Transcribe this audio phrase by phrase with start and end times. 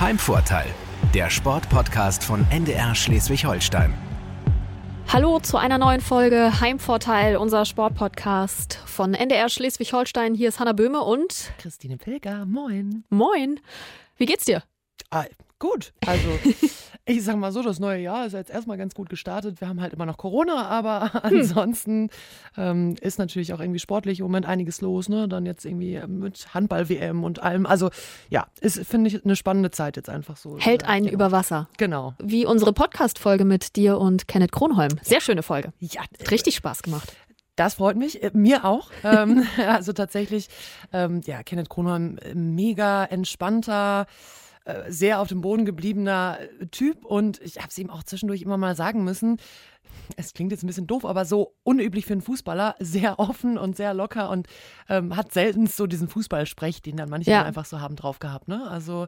[0.00, 0.72] Heimvorteil,
[1.12, 3.92] der Sportpodcast von NDR Schleswig-Holstein.
[5.08, 10.36] Hallo zu einer neuen Folge Heimvorteil, unser Sportpodcast von NDR Schleswig-Holstein.
[10.36, 12.46] Hier ist Hanna Böhme und Christine Pilger.
[12.46, 13.02] Moin.
[13.10, 13.58] Moin.
[14.18, 14.62] Wie geht's dir?
[15.10, 15.24] Ah,
[15.58, 15.92] gut.
[16.06, 16.28] Also,
[17.04, 19.60] ich sag mal so, das neue Jahr ist jetzt erstmal ganz gut gestartet.
[19.60, 21.40] Wir haben halt immer noch Corona, aber hm.
[21.40, 22.10] ansonsten
[22.56, 25.08] ähm, ist natürlich auch irgendwie sportlich im Moment einiges los.
[25.08, 25.28] Ne?
[25.28, 27.66] Dann jetzt irgendwie mit Handball-WM und allem.
[27.66, 27.90] Also,
[28.28, 30.58] ja, ist, finde ich, eine spannende Zeit jetzt einfach so.
[30.58, 31.14] Hält einen genau.
[31.14, 31.68] über Wasser.
[31.76, 32.14] Genau.
[32.18, 34.98] Wie unsere Podcast-Folge mit dir und Kenneth Kronholm.
[35.02, 35.72] Sehr schöne Folge.
[35.80, 36.02] Ja.
[36.30, 37.12] Richtig Spaß gemacht.
[37.58, 38.90] Das freut mich, äh, mir auch.
[39.02, 40.48] ähm, also tatsächlich,
[40.92, 44.06] ähm, ja, Kenneth Kronholm, äh, mega entspannter,
[44.88, 46.38] sehr auf dem Boden gebliebener
[46.70, 47.04] Typ.
[47.04, 49.38] Und ich habe es ihm auch zwischendurch immer mal sagen müssen,
[50.16, 53.76] es klingt jetzt ein bisschen doof, aber so unüblich für einen Fußballer, sehr offen und
[53.76, 54.46] sehr locker und
[54.88, 57.42] ähm, hat selten so diesen Fußballsprech, den dann manche ja.
[57.42, 58.48] einfach so haben drauf gehabt.
[58.48, 58.68] Ne?
[58.68, 59.06] Also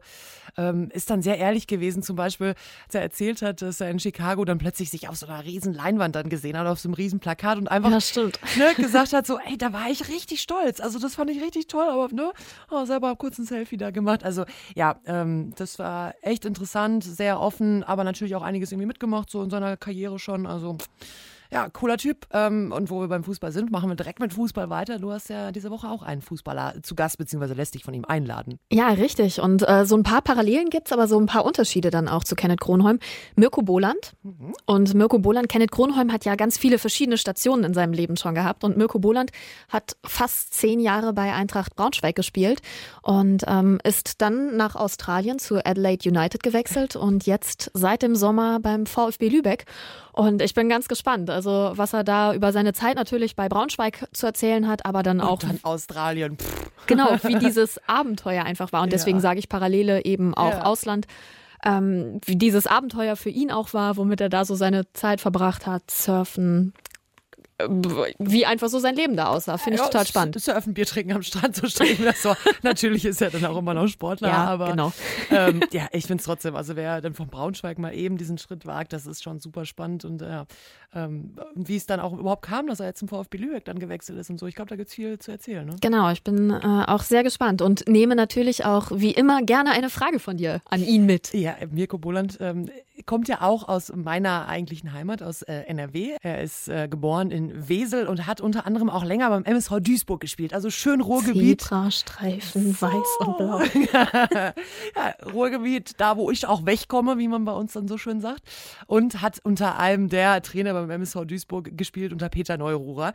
[0.57, 2.55] ähm, ist dann sehr ehrlich gewesen, zum Beispiel,
[2.85, 5.73] als er erzählt hat, dass er in Chicago dann plötzlich sich auf so einer riesen
[5.73, 8.23] Leinwand dann gesehen hat, auf so einem riesen Plakat und einfach ja,
[8.57, 10.79] ne, gesagt hat, so, ey, da war ich richtig stolz.
[10.79, 12.31] Also das fand ich richtig toll, aber ne,
[12.69, 14.23] oh, selber kurz ein Selfie da gemacht.
[14.23, 19.29] Also ja, ähm, das war echt interessant, sehr offen, aber natürlich auch einiges irgendwie mitgemacht,
[19.29, 20.45] so in seiner Karriere schon.
[20.45, 20.70] Also
[21.51, 22.27] ja, cooler Typ.
[22.31, 24.99] Ähm, und wo wir beim Fußball sind, machen wir direkt mit Fußball weiter.
[24.99, 28.05] Du hast ja diese Woche auch einen Fußballer zu Gast, beziehungsweise lässt dich von ihm
[28.05, 28.57] einladen.
[28.71, 29.41] Ja, richtig.
[29.41, 32.23] Und äh, so ein paar Parallelen gibt es, aber so ein paar Unterschiede dann auch
[32.23, 32.99] zu Kenneth Kronholm.
[33.35, 34.13] Mirko Boland.
[34.23, 34.53] Mhm.
[34.65, 38.33] Und Mirko Boland, Kenneth Kronholm hat ja ganz viele verschiedene Stationen in seinem Leben schon
[38.33, 38.63] gehabt.
[38.63, 39.31] Und Mirko Boland
[39.67, 42.61] hat fast zehn Jahre bei Eintracht Braunschweig gespielt
[43.01, 48.59] und ähm, ist dann nach Australien zu Adelaide United gewechselt und jetzt seit dem Sommer
[48.61, 49.65] beim VfB Lübeck.
[50.13, 54.07] Und ich bin ganz gespannt, also was er da über seine Zeit natürlich bei Braunschweig
[54.11, 55.41] zu erzählen hat, aber dann auch.
[55.41, 56.37] Und dann Australien.
[56.37, 56.71] Pff.
[56.87, 58.81] Genau, wie dieses Abenteuer einfach war.
[58.81, 59.21] Und deswegen ja.
[59.21, 60.63] sage ich Parallele eben auch ja.
[60.63, 61.05] Ausland.
[61.63, 65.67] Ähm, wie dieses Abenteuer für ihn auch war, womit er da so seine Zeit verbracht
[65.67, 66.73] hat, Surfen,
[68.19, 69.57] wie einfach so sein Leben da aussah.
[69.57, 70.35] Finde ich ja, total spannend.
[70.35, 72.03] Das Surfen, trinken am Strand zu stehen.
[72.03, 74.91] Das war, natürlich ist er dann auch immer noch Sportler, ja, aber genau.
[75.29, 78.65] ähm, ja, ich finde es trotzdem, also wer dann von Braunschweig mal eben diesen Schritt
[78.65, 80.45] wagt, das ist schon super spannend und äh,
[80.93, 84.19] ähm, wie es dann auch überhaupt kam, dass er jetzt zum VfB Lübeck dann gewechselt
[84.19, 84.47] ist und so.
[84.47, 85.65] Ich glaube, da gibt es viel zu erzählen.
[85.65, 85.75] Ne?
[85.81, 89.89] Genau, ich bin äh, auch sehr gespannt und nehme natürlich auch wie immer gerne eine
[89.89, 91.33] Frage von dir an ihn mit.
[91.33, 92.69] Ja, Mirko Boland ähm,
[93.05, 96.15] kommt ja auch aus meiner eigentlichen Heimat, aus äh, NRW.
[96.21, 100.21] Er ist äh, geboren in Wesel und hat unter anderem auch länger beim MSV Duisburg
[100.21, 100.53] gespielt.
[100.53, 101.61] Also schön Ruhrgebiet.
[101.61, 102.81] Zebrastreifen, so.
[102.81, 103.61] weiß und blau.
[103.93, 104.53] ja,
[105.33, 108.43] Ruhrgebiet, da wo ich auch wegkomme, wie man bei uns dann so schön sagt.
[108.87, 113.13] Und hat unter allem der Trainer beim MSV Duisburg gespielt unter Peter Neururer.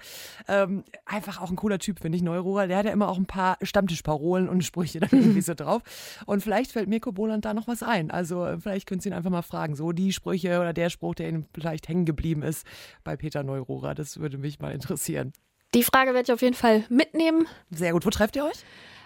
[0.49, 2.67] Ähm, einfach auch ein cooler Typ, finde ich, Neururer.
[2.67, 5.83] Der hat ja immer auch ein paar Stammtischparolen und Sprüche dann irgendwie so drauf.
[6.27, 8.11] Und vielleicht fällt Mirko Boland da noch was ein.
[8.11, 9.76] Also vielleicht könnt ihr ihn einfach mal fragen.
[9.77, 12.67] So die Sprüche oder der Spruch, der ihm vielleicht hängen geblieben ist
[13.05, 13.95] bei Peter Neururer.
[13.95, 15.33] Das würde mich mal interessieren.
[15.75, 17.47] Die Frage werde ich auf jeden Fall mitnehmen.
[17.71, 18.07] Sehr gut.
[18.07, 18.65] Wo trefft ihr euch?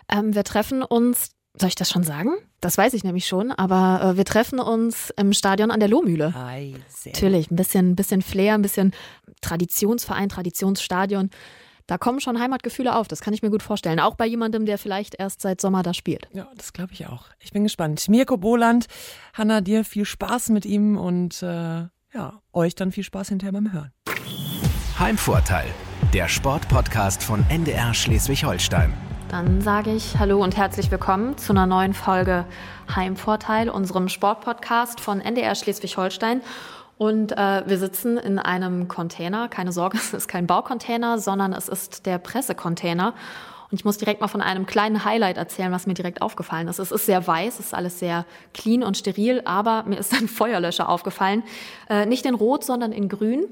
[0.08, 2.30] Ähm, wir treffen uns soll ich das schon sagen?
[2.60, 6.32] Das weiß ich nämlich schon, aber äh, wir treffen uns im Stadion an der Lohmühle.
[6.34, 8.92] Hi, Natürlich, ein bisschen, bisschen Flair, ein bisschen
[9.40, 11.30] Traditionsverein, Traditionsstadion.
[11.90, 13.98] Da kommen schon Heimatgefühle auf, das kann ich mir gut vorstellen.
[13.98, 16.28] Auch bei jemandem, der vielleicht erst seit Sommer da spielt.
[16.32, 17.24] Ja, das glaube ich auch.
[17.40, 18.08] Ich bin gespannt.
[18.08, 18.86] Mirko Boland,
[19.34, 23.72] Hanna, dir viel Spaß mit ihm und äh, ja, euch dann viel Spaß hinterher beim
[23.72, 23.90] Hören.
[25.00, 25.66] Heimvorteil,
[26.14, 28.94] der Sportpodcast von NDR Schleswig-Holstein.
[29.28, 32.46] Dann sage ich Hallo und herzlich willkommen zu einer neuen Folge
[32.94, 36.40] Heimvorteil, unserem Sportpodcast von NDR Schleswig-Holstein.
[37.00, 39.48] Und äh, wir sitzen in einem Container.
[39.48, 43.14] Keine Sorge, es ist kein Baucontainer, sondern es ist der Pressecontainer.
[43.70, 46.78] Und ich muss direkt mal von einem kleinen Highlight erzählen, was mir direkt aufgefallen ist.
[46.78, 50.28] Es ist sehr weiß, es ist alles sehr clean und steril, aber mir ist ein
[50.28, 51.42] Feuerlöscher aufgefallen.
[51.88, 53.46] Äh, nicht in Rot, sondern in Grün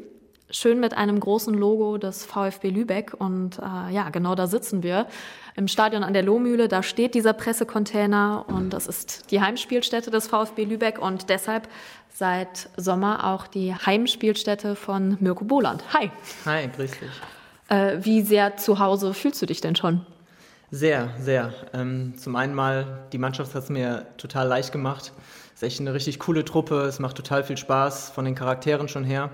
[0.50, 3.14] schön mit einem großen Logo des VfB Lübeck.
[3.18, 5.06] Und äh, ja, genau da sitzen wir
[5.54, 6.68] im Stadion an der Lohmühle.
[6.68, 11.68] Da steht dieser Pressecontainer und das ist die Heimspielstätte des VfB Lübeck und deshalb
[12.18, 15.84] seit Sommer auch die Heimspielstätte von Mirko Boland.
[15.94, 16.10] Hi.
[16.46, 17.10] Hi, grüß dich.
[17.68, 20.04] Äh, wie sehr zu Hause fühlst du dich denn schon?
[20.72, 21.54] Sehr, sehr.
[21.72, 25.12] Ähm, zum einen mal, die Mannschaft hat es mir total leicht gemacht.
[25.54, 26.80] Es ist echt eine richtig coole Truppe.
[26.80, 29.30] Es macht total viel Spaß von den Charakteren schon her.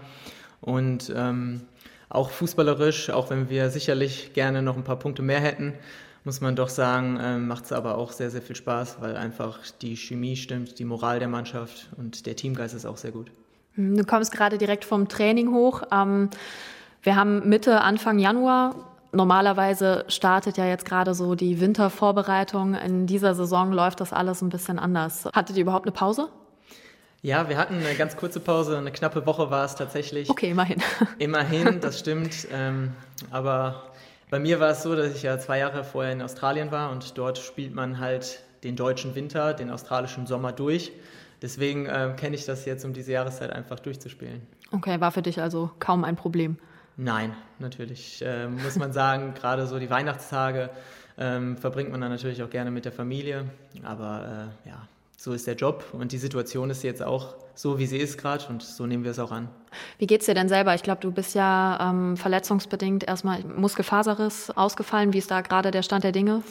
[0.60, 1.62] Und ähm,
[2.10, 5.72] auch fußballerisch, auch wenn wir sicherlich gerne noch ein paar Punkte mehr hätten,
[6.24, 9.58] muss man doch sagen, ähm, macht es aber auch sehr, sehr viel Spaß, weil einfach
[9.82, 13.30] die Chemie stimmt, die Moral der Mannschaft und der Teamgeist ist auch sehr gut.
[13.76, 15.82] Du kommst gerade direkt vom Training hoch.
[15.92, 16.30] Ähm,
[17.02, 18.74] wir haben Mitte, Anfang Januar
[19.14, 22.74] normalerweise startet ja jetzt gerade so die Wintervorbereitung.
[22.74, 25.26] In dieser Saison läuft das alles ein bisschen anders.
[25.32, 26.28] Hattet ihr überhaupt eine Pause?
[27.22, 30.28] Ja, wir hatten eine ganz kurze Pause, eine knappe Woche war es tatsächlich.
[30.28, 30.82] Okay, immerhin.
[31.18, 32.48] Immerhin, das stimmt.
[32.52, 32.92] Ähm,
[33.30, 33.84] aber
[34.30, 37.16] bei mir war es so, dass ich ja zwei Jahre vorher in Australien war und
[37.18, 40.92] dort spielt man halt den deutschen Winter, den australischen Sommer durch.
[41.42, 44.40] Deswegen äh, kenne ich das jetzt, um diese Jahreszeit einfach durchzuspielen.
[44.72, 46.56] Okay, war für dich also kaum ein Problem.
[46.96, 50.70] Nein, natürlich äh, muss man sagen, gerade so die Weihnachtstage
[51.18, 53.44] ähm, verbringt man dann natürlich auch gerne mit der Familie.
[53.82, 54.88] Aber äh, ja,
[55.24, 58.44] so ist der Job und die Situation ist jetzt auch so, wie sie ist gerade
[58.50, 59.48] und so nehmen wir es auch an.
[59.98, 60.74] Wie geht es dir denn selber?
[60.74, 65.14] Ich glaube, du bist ja ähm, verletzungsbedingt erstmal Muskelfaserriss ausgefallen.
[65.14, 66.42] Wie ist da gerade der Stand der Dinge?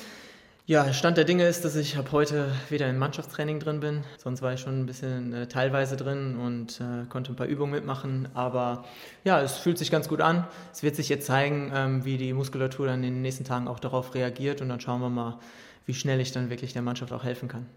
[0.66, 4.06] Ja, Stand der Dinge ist, dass ich ab heute wieder im Mannschaftstraining drin bin.
[4.18, 7.74] Sonst war ich schon ein bisschen äh, teilweise drin und äh, konnte ein paar Übungen
[7.74, 8.28] mitmachen.
[8.34, 8.86] Aber
[9.24, 10.48] ja, es fühlt sich ganz gut an.
[10.72, 13.80] Es wird sich jetzt zeigen, ähm, wie die Muskulatur dann in den nächsten Tagen auch
[13.80, 14.62] darauf reagiert.
[14.62, 15.38] Und dann schauen wir mal,
[15.86, 17.68] wie schnell ich dann wirklich der Mannschaft auch helfen kann.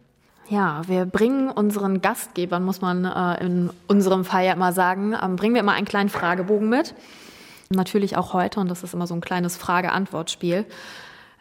[0.49, 5.37] Ja, wir bringen unseren Gastgebern, muss man äh, in unserem Fall ja immer sagen, ähm,
[5.37, 6.95] bringen wir immer einen kleinen Fragebogen mit.
[7.69, 10.65] Natürlich auch heute, und das ist immer so ein kleines Frage-Antwort-Spiel.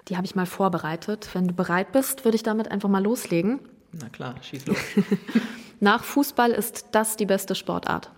[0.07, 1.29] Die habe ich mal vorbereitet.
[1.33, 3.59] Wenn du bereit bist, würde ich damit einfach mal loslegen.
[3.91, 4.77] Na klar, schieß los.
[5.79, 8.09] Nach Fußball ist das die beste Sportart?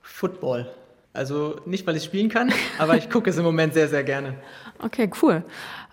[0.00, 0.70] Football.
[1.12, 4.34] Also nicht, weil ich spielen kann, aber ich gucke es im Moment sehr, sehr gerne.
[4.82, 5.44] Okay, cool.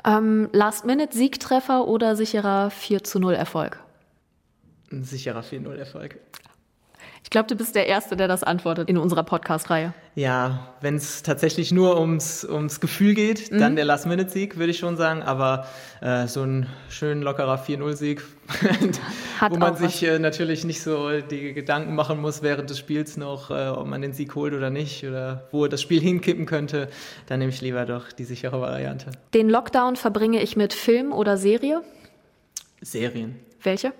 [0.03, 3.80] Ähm, Last-Minute-Siegtreffer oder sicherer 4 zu 0 Erfolg?
[4.91, 6.17] Ein sicherer 4-0-Erfolg.
[7.23, 9.93] Ich glaube, du bist der Erste, der das antwortet in unserer Podcast-Reihe.
[10.15, 13.59] Ja, wenn es tatsächlich nur ums, ums Gefühl geht, mhm.
[13.59, 15.21] dann der Last-Minute-Sieg, würde ich schon sagen.
[15.21, 15.65] Aber
[16.01, 18.21] äh, so ein schön lockerer 4-0-Sieg,
[19.49, 23.49] wo man sich äh, natürlich nicht so die Gedanken machen muss während des Spiels noch,
[23.49, 26.89] äh, ob man den Sieg holt oder nicht oder wo das Spiel hinkippen könnte,
[27.27, 29.11] dann nehme ich lieber doch die sichere Variante.
[29.33, 31.81] Den Lockdown verbringe ich mit Film oder Serie?
[32.81, 33.39] Serien.
[33.63, 33.93] Welche?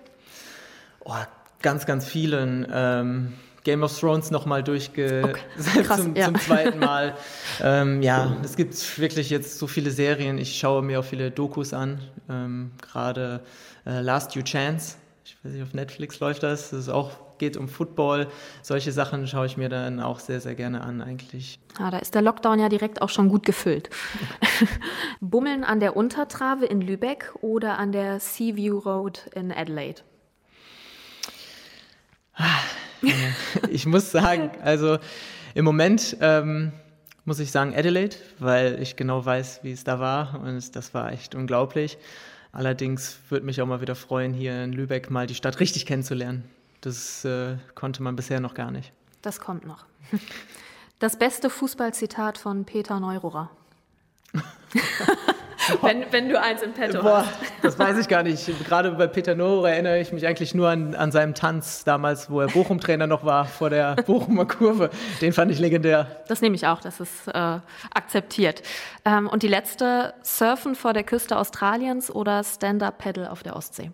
[1.05, 1.13] Oh,
[1.61, 2.67] ganz, ganz vielen.
[2.71, 3.33] Ähm,
[3.63, 5.83] Game of Thrones nochmal durchgesetzt okay.
[5.95, 6.25] zum, ja.
[6.25, 7.15] zum, zweiten Mal.
[7.61, 10.37] ähm, ja, es gibt wirklich jetzt so viele Serien.
[10.37, 11.99] Ich schaue mir auch viele Dokus an.
[12.29, 13.41] Ähm, Gerade
[13.85, 14.95] äh, Last You Chance.
[15.23, 16.71] Ich weiß nicht, auf Netflix läuft das.
[16.71, 17.11] Das ist auch
[17.41, 18.27] geht um Football.
[18.61, 21.59] Solche Sachen schaue ich mir dann auch sehr, sehr gerne an eigentlich.
[21.79, 23.89] Ah, da ist der Lockdown ja direkt auch schon gut gefüllt.
[25.21, 30.03] Bummeln an der Untertrave in Lübeck oder an der Seaview Road in Adelaide?
[33.69, 34.97] Ich muss sagen, also
[35.53, 36.71] im Moment ähm,
[37.25, 41.11] muss ich sagen Adelaide, weil ich genau weiß, wie es da war und das war
[41.11, 41.97] echt unglaublich.
[42.51, 46.43] Allerdings würde mich auch mal wieder freuen, hier in Lübeck mal die Stadt richtig kennenzulernen.
[46.81, 48.91] Das äh, konnte man bisher noch gar nicht.
[49.21, 49.85] Das kommt noch.
[50.99, 53.49] Das beste Fußballzitat von Peter Neururer.
[55.81, 57.33] wenn, wenn du eins im Petto Boah, hast.
[57.61, 58.47] Das weiß ich gar nicht.
[58.65, 62.41] Gerade bei Peter Nohr erinnere ich mich eigentlich nur an, an seinem Tanz damals, wo
[62.41, 64.89] er Bochum-Trainer noch war, vor der Bochumer Kurve.
[65.21, 66.07] Den fand ich legendär.
[66.27, 67.59] Das nehme ich auch, das ist äh,
[67.93, 68.63] akzeptiert.
[69.05, 73.91] Ähm, und die letzte, Surfen vor der Küste Australiens oder Stand-Up-Paddle auf der Ostsee?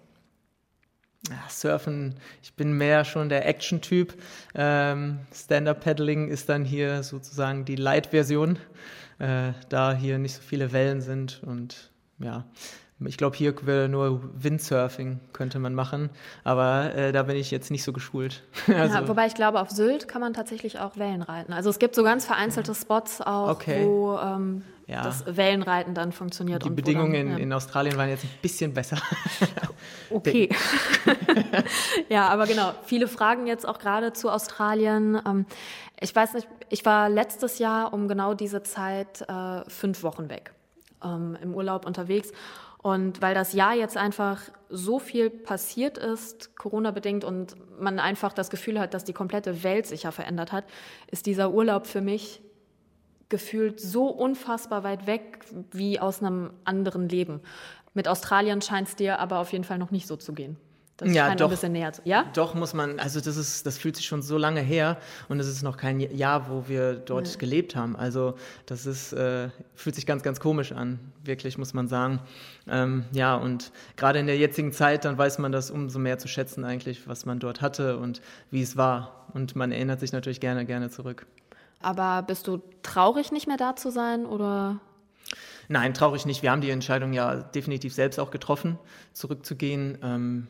[1.30, 4.14] Ja, Surfen, ich bin mehr schon der Action-Typ.
[4.56, 8.60] Ähm, Stand-Up-Paddling ist dann hier sozusagen die Light-Version
[9.20, 12.46] äh, da hier nicht so viele Wellen sind und ja,
[13.06, 16.10] ich glaube, hier wäre nur Windsurfing könnte man machen,
[16.44, 18.44] aber äh, da bin ich jetzt nicht so geschult.
[18.68, 21.54] also ja, wobei ich glaube, auf Sylt kann man tatsächlich auch Wellen reiten.
[21.54, 23.86] Also es gibt so ganz vereinzelte Spots auch, okay.
[23.86, 25.04] wo ähm, ja.
[25.04, 26.64] das Wellenreiten dann funktioniert.
[26.64, 27.44] Die Bedingungen dann, ja.
[27.44, 28.98] in, Australien waren jetzt ein bisschen besser.
[30.10, 30.50] okay.
[32.10, 35.22] ja, aber genau, viele fragen jetzt auch gerade zu Australien.
[35.26, 35.46] Ähm,
[36.00, 40.54] ich weiß nicht, ich war letztes Jahr um genau diese Zeit äh, fünf Wochen weg
[41.04, 42.32] ähm, im Urlaub unterwegs.
[42.82, 44.40] Und weil das Jahr jetzt einfach
[44.70, 49.86] so viel passiert ist, Corona-bedingt, und man einfach das Gefühl hat, dass die komplette Welt
[49.86, 50.64] sich ja verändert hat,
[51.12, 52.42] ist dieser Urlaub für mich
[53.30, 55.40] gefühlt so unfassbar weit weg
[55.72, 57.42] wie aus einem anderen Leben.
[57.94, 60.58] Mit Australien scheint es dir aber auf jeden Fall noch nicht so zu gehen.
[60.98, 61.92] Das ja, doch, ein bisschen näher.
[62.06, 62.26] Ja?
[62.34, 64.98] Doch, muss man, also das ist, das fühlt sich schon so lange her
[65.30, 67.38] und es ist noch kein Jahr, wo wir dort ja.
[67.38, 67.96] gelebt haben.
[67.96, 68.34] Also
[68.66, 72.20] das ist, äh, fühlt sich ganz, ganz komisch an, wirklich, muss man sagen.
[72.68, 76.28] Ähm, ja, und gerade in der jetzigen Zeit, dann weiß man das umso mehr zu
[76.28, 79.28] schätzen eigentlich, was man dort hatte und wie es war.
[79.36, 81.28] Und man erinnert sich natürlich gerne, gerne zurück.
[81.82, 84.80] Aber bist du traurig, nicht mehr da zu sein oder?
[85.68, 86.42] Nein, traurig nicht.
[86.44, 88.80] Wir haben die Entscheidung ja definitiv selbst auch getroffen,
[89.14, 89.98] zurückzugehen.
[90.02, 90.48] Ähm,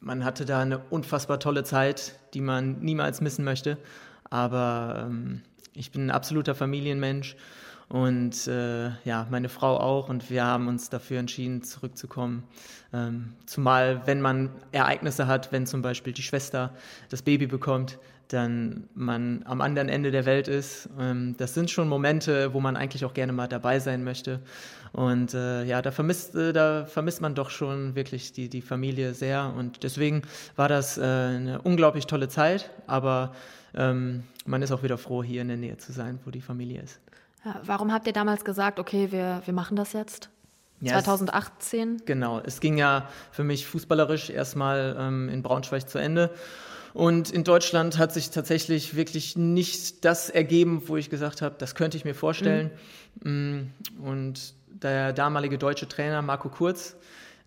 [0.00, 3.76] man hatte da eine unfassbar tolle Zeit, die man niemals missen möchte.
[4.30, 5.42] Aber ähm,
[5.74, 7.36] ich bin ein absoluter Familienmensch
[7.88, 10.08] und äh, ja, meine Frau auch.
[10.08, 12.44] Und wir haben uns dafür entschieden, zurückzukommen.
[12.92, 16.72] Ähm, zumal, wenn man Ereignisse hat, wenn zum Beispiel die Schwester
[17.10, 17.98] das Baby bekommt,
[18.32, 20.88] dann man am anderen Ende der Welt ist.
[20.98, 24.40] Ähm, das sind schon Momente, wo man eigentlich auch gerne mal dabei sein möchte.
[24.92, 29.14] Und äh, ja, da vermisst, äh, da vermisst man doch schon wirklich die, die Familie
[29.14, 29.52] sehr.
[29.56, 30.22] Und deswegen
[30.56, 32.70] war das äh, eine unglaublich tolle Zeit.
[32.86, 33.34] Aber
[33.74, 36.82] ähm, man ist auch wieder froh, hier in der Nähe zu sein, wo die Familie
[36.82, 37.00] ist.
[37.44, 40.28] Ja, warum habt ihr damals gesagt, okay, wir, wir machen das jetzt?
[40.80, 41.96] Ja, 2018?
[41.96, 46.30] Es, genau, es ging ja für mich fußballerisch erstmal ähm, in Braunschweig zu Ende.
[46.92, 51.74] Und in Deutschland hat sich tatsächlich wirklich nicht das ergeben, wo ich gesagt habe, das
[51.74, 52.70] könnte ich mir vorstellen.
[53.22, 53.70] Mhm.
[54.02, 56.96] Und der damalige deutsche Trainer Marco Kurz,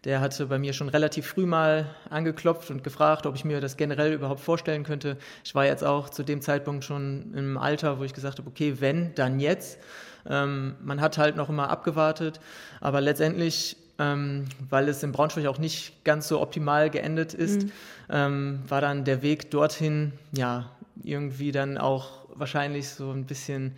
[0.03, 3.77] der hatte bei mir schon relativ früh mal angeklopft und gefragt, ob ich mir das
[3.77, 5.17] generell überhaupt vorstellen könnte.
[5.43, 8.75] Ich war jetzt auch zu dem Zeitpunkt schon im Alter, wo ich gesagt habe, okay,
[8.79, 9.79] wenn, dann jetzt.
[10.29, 12.39] Ähm, man hat halt noch immer abgewartet,
[12.81, 17.71] aber letztendlich ähm, weil es in Braunschweig auch nicht ganz so optimal geendet ist, mhm.
[18.09, 20.69] ähm, war dann der Weg dorthin, ja,
[21.03, 23.73] irgendwie dann auch wahrscheinlich so ein bisschen,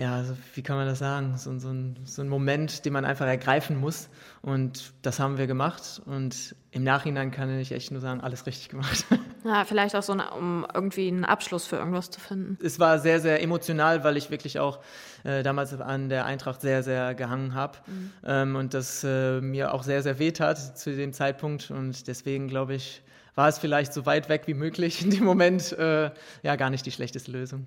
[0.00, 3.04] ja, so, wie kann man das sagen, so, so, ein, so ein Moment, den man
[3.04, 4.08] einfach ergreifen muss.
[4.40, 6.00] Und das haben wir gemacht.
[6.06, 9.04] Und im Nachhinein kann ich echt nur sagen, alles richtig gemacht.
[9.42, 12.58] Ja, vielleicht auch so, eine, um irgendwie einen Abschluss für irgendwas zu finden.
[12.62, 14.80] Es war sehr, sehr emotional, weil ich wirklich auch
[15.24, 17.78] äh, damals an der Eintracht sehr, sehr gehangen habe.
[17.86, 18.10] Mhm.
[18.22, 21.70] Ähm, und das äh, mir auch sehr, sehr weht hat zu dem Zeitpunkt.
[21.70, 23.02] Und deswegen glaube ich,
[23.34, 26.10] war es vielleicht so weit weg wie möglich in dem Moment äh,
[26.42, 27.66] ja gar nicht die schlechteste Lösung.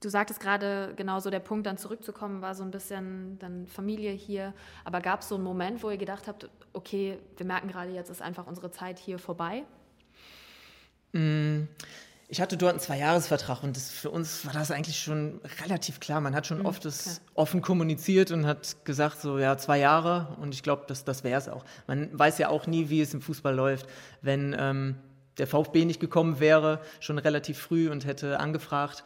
[0.00, 4.12] Du sagtest gerade, genau so der Punkt, dann zurückzukommen, war so ein bisschen dann Familie
[4.12, 4.52] hier.
[4.84, 8.10] Aber gab es so einen Moment, wo ihr gedacht habt, okay, wir merken gerade, jetzt
[8.10, 9.64] ist einfach unsere Zeit hier vorbei?
[11.12, 11.62] Mm,
[12.28, 16.20] ich hatte dort einen Zweijahresvertrag und das, für uns war das eigentlich schon relativ klar.
[16.20, 17.30] Man hat schon mhm, oft das okay.
[17.34, 21.38] offen kommuniziert und hat gesagt, so ja, zwei Jahre und ich glaube, das, das wäre
[21.38, 21.64] es auch.
[21.86, 23.86] Man weiß ja auch nie, wie es im Fußball läuft.
[24.20, 24.96] Wenn ähm,
[25.38, 29.04] der VfB nicht gekommen wäre, schon relativ früh und hätte angefragt,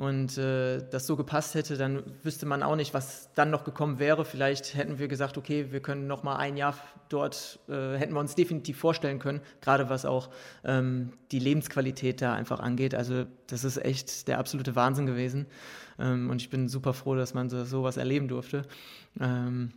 [0.00, 3.98] und äh, das so gepasst hätte, dann wüsste man auch nicht, was dann noch gekommen
[3.98, 4.24] wäre.
[4.24, 6.74] Vielleicht hätten wir gesagt, okay, wir können noch mal ein Jahr
[7.10, 10.30] dort, äh, hätten wir uns definitiv vorstellen können, gerade was auch
[10.64, 12.94] ähm, die Lebensqualität da einfach angeht.
[12.94, 15.44] Also das ist echt der absolute Wahnsinn gewesen.
[15.98, 18.64] Ähm, und ich bin super froh, dass man so, sowas erleben durfte.
[19.20, 19.74] Ähm,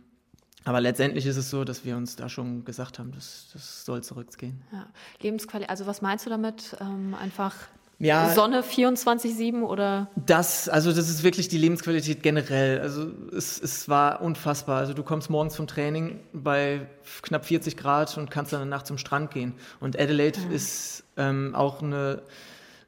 [0.64, 4.02] aber letztendlich ist es so, dass wir uns da schon gesagt haben, das, das soll
[4.02, 4.62] zurückgehen.
[4.72, 4.86] Ja.
[5.20, 6.78] Lebensqualität, also was meinst du damit?
[6.80, 7.54] Ähm, einfach
[7.98, 10.08] ja, Sonne 24-7 oder?
[10.26, 12.80] Das, also das ist wirklich die Lebensqualität generell.
[12.80, 14.78] Also es, es war unfassbar.
[14.78, 16.86] Also du kommst morgens vom Training bei
[17.22, 19.54] knapp 40 Grad und kannst dann danach zum Strand gehen.
[19.80, 20.54] Und Adelaide ja.
[20.54, 22.22] ist ähm, auch eine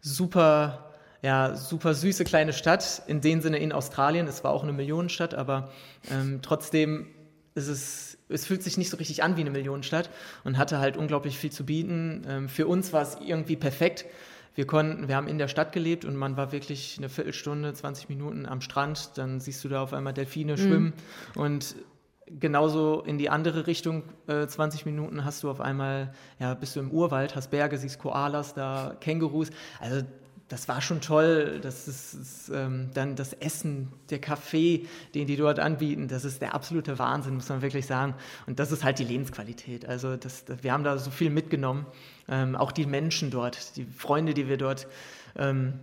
[0.01, 4.27] super, ja, super süße kleine Stadt, in dem Sinne in Australien.
[4.27, 5.71] Es war auch eine Millionenstadt, aber
[6.11, 7.07] ähm, trotzdem
[7.55, 10.11] ist es, es fühlt sich nicht so richtig an wie eine Millionenstadt
[10.45, 12.27] und hatte halt unglaublich viel zu bieten.
[12.29, 14.05] Ähm, für uns war es irgendwie perfekt
[14.57, 18.09] wir konnten, wir haben in der Stadt gelebt und man war wirklich eine Viertelstunde, 20
[18.09, 20.57] Minuten am Strand, dann siehst du da auf einmal Delfine mhm.
[20.57, 20.93] schwimmen
[21.37, 21.77] und
[22.27, 26.81] genauso in die andere Richtung, äh, 20 Minuten hast du auf einmal, ja, bist du
[26.81, 30.03] im Urwald, hast Berge, siehst Koalas da, Kängurus, also
[30.49, 31.59] das war schon toll.
[31.61, 36.41] Das ist, ist ähm, dann das Essen, der Kaffee, den die dort anbieten, das ist
[36.41, 38.15] der absolute Wahnsinn, muss man wirklich sagen.
[38.47, 39.87] Und das ist halt die Lebensqualität.
[39.87, 41.87] Also das, das wir haben da so viel mitgenommen.
[42.29, 44.87] Ähm, auch die Menschen dort, die Freunde, die wir dort
[45.37, 45.75] ähm,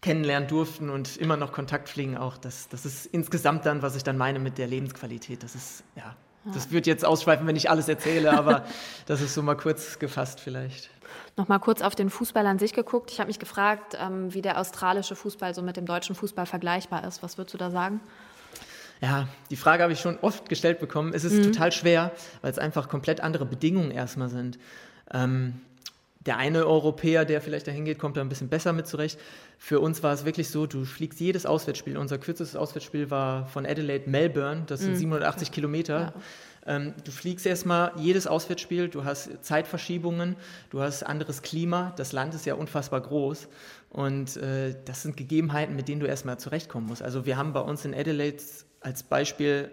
[0.00, 4.04] kennenlernen durften und immer noch Kontakt pflegen, auch das, das ist insgesamt dann, was ich
[4.04, 5.42] dann meine mit der Lebensqualität.
[5.42, 6.14] Das ist, ja,
[6.52, 8.64] das wird jetzt ausschweifen, wenn ich alles erzähle, aber
[9.06, 10.90] das ist so mal kurz gefasst vielleicht.
[11.36, 13.10] Nochmal kurz auf den Fußball an sich geguckt.
[13.10, 17.04] Ich habe mich gefragt, ähm, wie der australische Fußball so mit dem deutschen Fußball vergleichbar
[17.04, 17.22] ist.
[17.22, 18.00] Was würdest du da sagen?
[19.00, 21.12] Ja, die Frage habe ich schon oft gestellt bekommen.
[21.14, 21.44] Es ist mhm.
[21.44, 22.12] total schwer,
[22.42, 24.58] weil es einfach komplett andere Bedingungen erstmal sind.
[25.12, 25.60] Ähm,
[26.26, 29.18] der eine Europäer, der vielleicht dahin geht, kommt da ein bisschen besser mit zurecht.
[29.58, 31.98] Für uns war es wirklich so, du fliegst jedes Auswärtsspiel.
[31.98, 34.98] Unser kürzestes Auswärtsspiel war von Adelaide Melbourne, das sind mhm.
[34.98, 36.00] 780 Kilometer.
[36.00, 36.14] Ja.
[36.66, 40.36] Ähm, du fliegst erstmal jedes Auswärtsspiel, du hast Zeitverschiebungen,
[40.70, 43.48] du hast anderes Klima, das Land ist ja unfassbar groß
[43.90, 47.02] und äh, das sind Gegebenheiten, mit denen du erstmal zurechtkommen musst.
[47.02, 48.42] Also wir haben bei uns in Adelaide
[48.80, 49.70] als Beispiel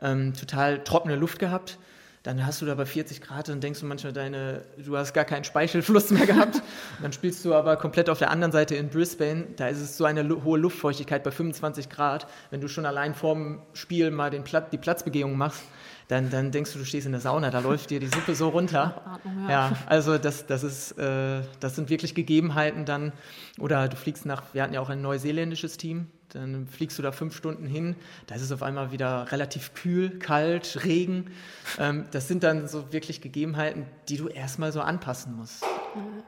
[0.00, 1.78] ähm, total trockene Luft gehabt
[2.22, 5.24] dann hast du da bei 40 Grad und denkst du manchmal, deine, du hast gar
[5.24, 6.56] keinen Speichelfluss mehr gehabt.
[6.56, 6.62] Und
[7.02, 10.04] dann spielst du aber komplett auf der anderen Seite in Brisbane, da ist es so
[10.04, 12.26] eine hohe Luftfeuchtigkeit bei 25 Grad.
[12.50, 15.62] Wenn du schon allein vorm Spiel mal den Platz, die Platzbegehung machst,
[16.08, 18.48] dann, dann denkst du, du stehst in der Sauna, da läuft dir die Suppe so
[18.48, 19.02] runter.
[19.42, 23.12] Ja, ja also das, das, ist, äh, das sind wirklich Gegebenheiten dann.
[23.58, 27.12] Oder du fliegst nach, wir hatten ja auch ein neuseeländisches Team, Dann fliegst du da
[27.12, 31.30] fünf Stunden hin, da ist es auf einmal wieder relativ kühl, kalt, Regen.
[31.78, 35.64] Ähm, das sind dann so wirklich Gegebenheiten, die du erstmal so anpassen musst.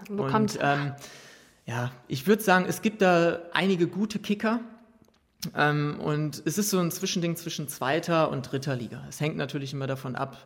[0.09, 0.93] Und ähm,
[1.67, 4.61] ja, ich würde sagen, es gibt da einige gute Kicker.
[5.57, 9.05] Ähm, und es ist so ein Zwischending zwischen zweiter und dritter Liga.
[9.09, 10.39] Es hängt natürlich immer davon ab,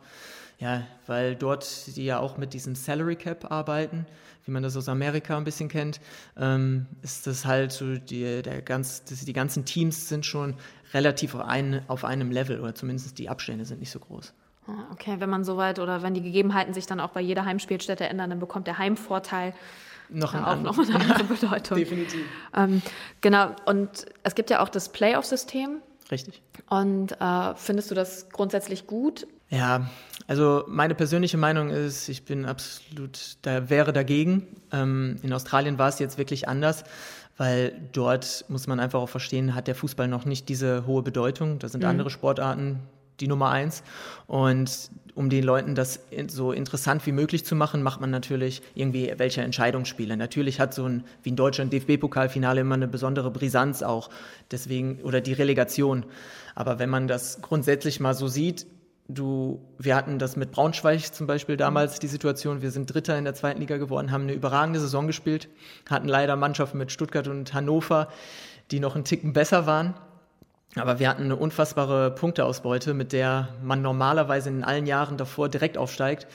[0.59, 4.05] ja, weil dort die ja auch mit diesem Salary Cap arbeiten,
[4.45, 6.01] wie man das aus Amerika ein bisschen kennt,
[6.37, 10.55] ähm, ist das halt so, die, der ganz, die ganzen Teams sind schon
[10.93, 14.33] relativ auf, ein, auf einem Level oder zumindest die Abstände sind nicht so groß.
[14.67, 18.07] Ah, okay, wenn man soweit oder wenn die Gegebenheiten sich dann auch bei jeder Heimspielstätte
[18.07, 19.53] ändern, dann bekommt der Heimvorteil
[20.09, 21.77] noch ja, auch noch eine andere Bedeutung.
[21.77, 22.25] Definitiv.
[22.55, 22.81] Ähm,
[23.21, 25.81] genau, und es gibt ja auch das Playoff-System.
[26.11, 26.41] Richtig.
[26.69, 29.27] Und äh, findest du das grundsätzlich gut?
[29.49, 29.89] Ja,
[30.27, 34.47] also meine persönliche Meinung ist, ich bin absolut, da wäre dagegen.
[34.71, 36.83] Ähm, in Australien war es jetzt wirklich anders,
[37.37, 41.57] weil dort muss man einfach auch verstehen, hat der Fußball noch nicht diese hohe Bedeutung.
[41.57, 41.89] Da sind mhm.
[41.89, 42.79] andere Sportarten
[43.19, 43.83] die Nummer eins.
[44.27, 49.13] Und um den Leuten das so interessant wie möglich zu machen, macht man natürlich irgendwie
[49.17, 50.15] welche Entscheidungsspiele.
[50.15, 54.09] Natürlich hat so ein, wie in Deutschland, DFB-Pokalfinale immer eine besondere Brisanz auch.
[54.51, 56.05] Deswegen, oder die Relegation.
[56.55, 58.65] Aber wenn man das grundsätzlich mal so sieht,
[59.09, 63.25] du, wir hatten das mit Braunschweig zum Beispiel damals die Situation, wir sind Dritter in
[63.25, 65.49] der zweiten Liga geworden, haben eine überragende Saison gespielt,
[65.89, 68.07] hatten leider Mannschaften mit Stuttgart und Hannover,
[68.71, 69.95] die noch einen Ticken besser waren.
[70.75, 75.77] Aber wir hatten eine unfassbare Punkteausbeute, mit der man normalerweise in allen Jahren davor direkt
[75.77, 76.27] aufsteigt.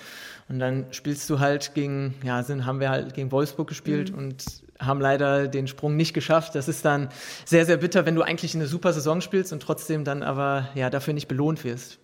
[0.49, 4.19] Und dann spielst du halt gegen, ja, sind, haben wir halt gegen Wolfsburg gespielt mhm.
[4.19, 4.45] und
[4.79, 6.55] haben leider den Sprung nicht geschafft.
[6.55, 7.09] Das ist dann
[7.45, 10.91] sehr, sehr bitter, wenn du eigentlich eine super Saison spielst und trotzdem dann aber ja
[10.91, 11.99] dafür nicht belohnt wirst.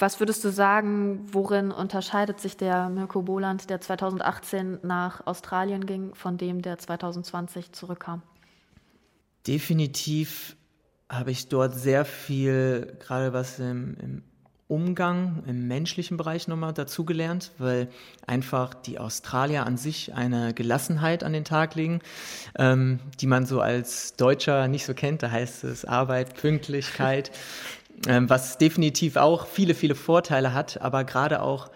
[0.00, 6.14] Was würdest du sagen, worin unterscheidet sich der Mirko Boland, der 2018 nach Australien ging,
[6.14, 8.22] von dem, der 2020 zurückkam?
[9.48, 10.54] Definitiv
[11.08, 14.22] habe ich dort sehr viel, gerade was im, im
[14.68, 17.88] Umgang im menschlichen Bereich nochmal dazugelernt, weil
[18.26, 22.00] einfach die Australier an sich eine Gelassenheit an den Tag legen,
[22.58, 25.22] ähm, die man so als Deutscher nicht so kennt.
[25.22, 27.30] Da heißt es Arbeit, Pünktlichkeit,
[28.06, 31.70] ähm, was definitiv auch viele, viele Vorteile hat, aber gerade auch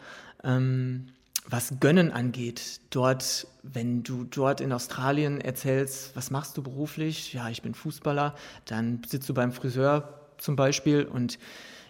[0.44, 1.06] ähm,
[1.48, 7.32] was Gönnen angeht, dort, wenn du dort in Australien erzählst, was machst du beruflich?
[7.32, 8.34] Ja, ich bin Fußballer.
[8.64, 11.38] Dann sitzt du beim Friseur zum Beispiel und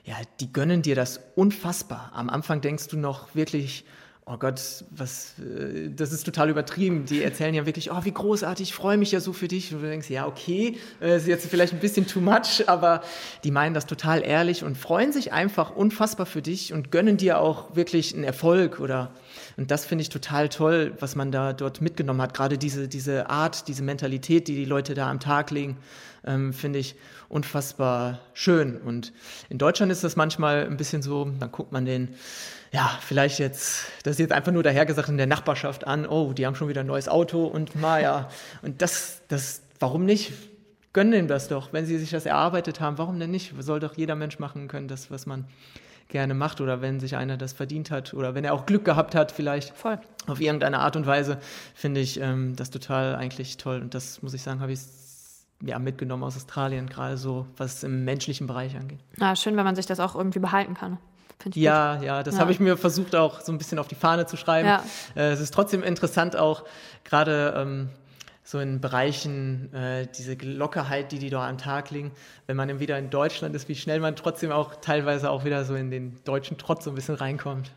[0.05, 2.11] ja, die gönnen dir das unfassbar.
[2.15, 3.85] Am Anfang denkst du noch wirklich,
[4.27, 7.05] oh Gott, was, äh, das ist total übertrieben.
[7.07, 9.73] Die erzählen ja wirklich, oh, wie großartig, ich freue mich ja so für dich.
[9.73, 13.03] Und du denkst, ja, okay, äh, ist jetzt vielleicht ein bisschen too much, aber
[13.45, 17.39] die meinen das total ehrlich und freuen sich einfach unfassbar für dich und gönnen dir
[17.39, 19.13] auch wirklich einen Erfolg oder,
[19.57, 22.35] und das finde ich total toll, was man da dort mitgenommen hat.
[22.35, 25.77] Gerade diese, diese Art, diese Mentalität, die die Leute da am Tag legen,
[26.25, 26.95] ähm, finde ich
[27.29, 28.77] unfassbar schön.
[28.81, 29.13] Und
[29.49, 32.15] in Deutschland ist das manchmal ein bisschen so, dann guckt man den,
[32.73, 36.47] ja, vielleicht jetzt, das ist jetzt einfach nur dahergesagt in der Nachbarschaft an, oh, die
[36.47, 38.31] haben schon wieder ein neues Auto und Maja.
[38.63, 40.33] Und das, das, warum nicht?
[40.95, 43.55] Gönnen ihm das doch, wenn sie sich das erarbeitet haben, warum denn nicht?
[43.59, 45.47] Soll doch jeder Mensch machen können, das, was man
[46.13, 49.17] gerne macht oder wenn sich einer das verdient hat oder wenn er auch Glück gehabt
[49.17, 49.99] hat vielleicht Voll.
[50.29, 51.39] auf irgendeine Art und Weise,
[51.75, 54.81] finde ich ähm, das total eigentlich toll und das muss ich sagen, habe ich
[55.65, 59.01] ja, mitgenommen aus Australien, gerade so, was im menschlichen Bereich angeht.
[59.19, 60.99] Ja, schön, wenn man sich das auch irgendwie behalten kann.
[61.55, 62.05] Ja, gut.
[62.05, 62.41] ja, das ja.
[62.41, 64.69] habe ich mir versucht auch so ein bisschen auf die Fahne zu schreiben.
[64.69, 64.85] Ja.
[65.17, 66.65] Äh, es ist trotzdem interessant auch,
[67.05, 67.89] gerade ähm,
[68.45, 72.11] so in Bereichen, äh, diese Lockerheit, die die da am Tag legen,
[72.47, 75.65] wenn man dann wieder in Deutschland ist, wie schnell man trotzdem auch teilweise auch wieder
[75.65, 77.71] so in den deutschen Trotz so ein bisschen reinkommt.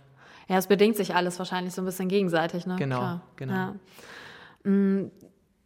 [0.48, 2.76] Ja, es bedingt sich alles wahrscheinlich so ein bisschen gegenseitig, ne?
[2.78, 3.22] Genau, Klar.
[3.36, 3.54] genau.
[3.54, 3.76] Ja.
[4.64, 5.12] Mhm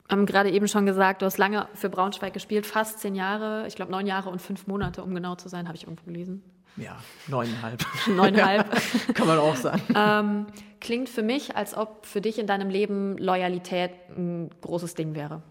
[0.10, 3.76] haben gerade eben schon gesagt, du hast lange für Braunschweig gespielt, fast zehn Jahre, ich
[3.76, 6.44] glaube neun Jahre und fünf Monate, um genau zu sein, habe ich irgendwo gelesen.
[6.80, 7.86] Ja, neuneinhalb.
[8.08, 9.13] neuneinhalb.
[9.13, 9.82] Kann man auch sagen.
[9.96, 10.46] ähm,
[10.80, 15.42] klingt für mich, als ob für dich in deinem Leben Loyalität ein großes Ding wäre.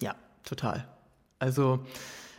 [0.00, 0.88] Ja, total.
[1.38, 1.84] Also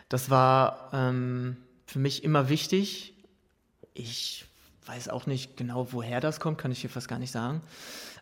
[0.10, 3.14] das war ähm, für mich immer wichtig.
[3.94, 4.46] Ich
[4.86, 7.62] weiß auch nicht genau, woher das kommt, kann ich hier fast gar nicht sagen.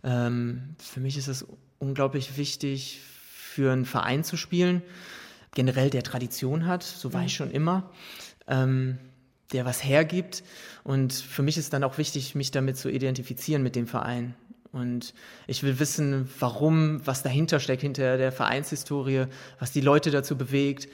[0.04, 1.48] Ähm, für mich ist es
[1.80, 3.00] unglaublich wichtig,
[3.58, 4.84] für einen Verein zu spielen,
[5.56, 7.90] generell der Tradition hat, so war ich schon immer,
[8.48, 9.00] ähm,
[9.54, 10.44] der was hergibt.
[10.84, 14.36] Und für mich ist dann auch wichtig, mich damit zu identifizieren mit dem Verein.
[14.72, 15.14] Und
[15.48, 19.26] ich will wissen, warum, was dahinter steckt, hinter der Vereinshistorie,
[19.60, 20.88] was die Leute dazu bewegt.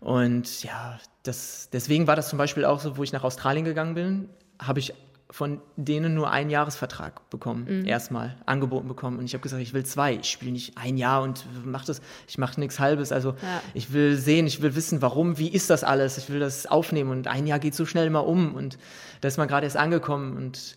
[0.00, 3.94] Und ja, das, deswegen war das zum Beispiel auch so, wo ich nach Australien gegangen
[3.94, 4.94] bin, habe ich
[5.30, 7.86] von denen nur einen Jahresvertrag bekommen, mhm.
[7.86, 9.18] erstmal angeboten bekommen.
[9.18, 10.14] Und ich habe gesagt, ich will zwei.
[10.14, 13.12] Ich spiele nicht ein Jahr und mache das, ich mache nichts Halbes.
[13.12, 13.62] Also ja.
[13.72, 16.18] ich will sehen, ich will wissen, warum, wie ist das alles?
[16.18, 18.78] Ich will das aufnehmen und ein Jahr geht so schnell immer um und
[19.20, 20.76] da ist man gerade erst angekommen und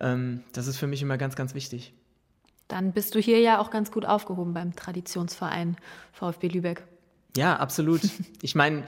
[0.00, 1.94] ähm, das ist für mich immer ganz, ganz wichtig.
[2.68, 5.76] Dann bist du hier ja auch ganz gut aufgehoben beim Traditionsverein
[6.12, 6.84] VfB Lübeck.
[7.36, 8.00] Ja, absolut.
[8.42, 8.84] ich meine,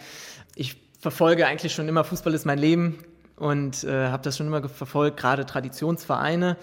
[0.54, 2.98] ich verfolge eigentlich schon immer Fußball ist mein Leben
[3.36, 6.56] und äh, habe das schon immer verfolgt, gerade Traditionsvereine.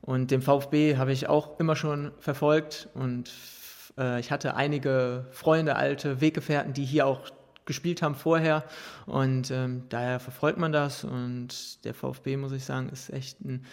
[0.00, 2.88] Und den VfB habe ich auch immer schon verfolgt.
[2.94, 3.30] Und
[3.98, 7.30] äh, ich hatte einige Freunde, alte Weggefährten, die hier auch
[7.64, 8.64] gespielt haben vorher.
[9.06, 11.04] Und ähm, daher verfolgt man das.
[11.04, 13.64] Und der VfB, muss ich sagen, ist echt ein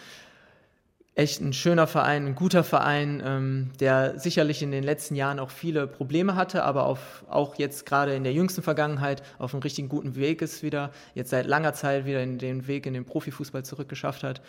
[1.13, 5.49] echt ein schöner Verein, ein guter Verein, ähm, der sicherlich in den letzten Jahren auch
[5.49, 9.89] viele Probleme hatte, aber auf, auch jetzt gerade in der jüngsten Vergangenheit auf einem richtig
[9.89, 13.63] guten Weg ist wieder, jetzt seit langer Zeit wieder in den Weg in den Profifußball
[13.65, 14.41] zurückgeschafft hat,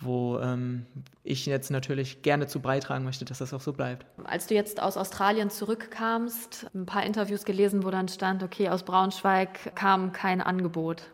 [0.00, 0.86] wo ähm,
[1.22, 4.04] ich jetzt natürlich gerne zu beitragen möchte, dass das auch so bleibt.
[4.24, 8.82] Als du jetzt aus Australien zurückkamst, ein paar Interviews gelesen, wo dann stand, okay, aus
[8.82, 11.04] Braunschweig kam kein Angebot.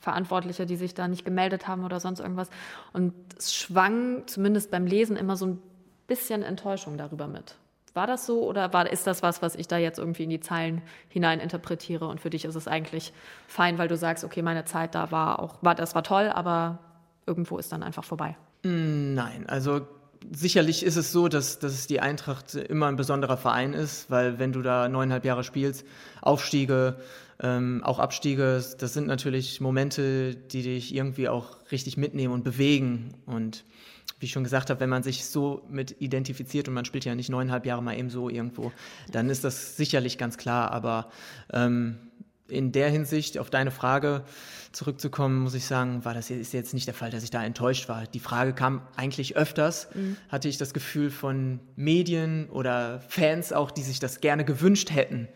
[0.00, 2.48] Verantwortliche, die sich da nicht gemeldet haben oder sonst irgendwas.
[2.92, 5.62] Und es schwang zumindest beim Lesen immer so ein
[6.06, 7.56] bisschen Enttäuschung darüber mit.
[7.94, 10.40] War das so oder war, ist das was, was ich da jetzt irgendwie in die
[10.40, 13.12] Zeilen hinein interpretiere und für dich ist es eigentlich
[13.46, 16.80] fein, weil du sagst, okay, meine Zeit da war auch, war, das war toll, aber
[17.24, 18.36] irgendwo ist dann einfach vorbei?
[18.64, 19.82] Nein, also
[20.32, 24.52] sicherlich ist es so, dass, dass die Eintracht immer ein besonderer Verein ist, weil wenn
[24.52, 25.86] du da neuneinhalb Jahre spielst,
[26.20, 26.96] Aufstiege,
[27.44, 33.12] ähm, auch Abstiege, das sind natürlich Momente, die dich irgendwie auch richtig mitnehmen und bewegen.
[33.26, 33.64] Und
[34.18, 37.14] wie ich schon gesagt habe, wenn man sich so mit identifiziert und man spielt ja
[37.14, 38.72] nicht neuneinhalb Jahre mal eben so irgendwo,
[39.12, 40.70] dann ist das sicherlich ganz klar.
[40.70, 41.10] Aber
[41.52, 41.98] ähm,
[42.48, 44.24] in der Hinsicht, auf deine Frage
[44.72, 47.90] zurückzukommen, muss ich sagen, war das ist jetzt nicht der Fall, dass ich da enttäuscht
[47.90, 48.06] war.
[48.06, 50.16] Die Frage kam eigentlich öfters, mhm.
[50.30, 55.28] hatte ich das Gefühl von Medien oder Fans auch, die sich das gerne gewünscht hätten.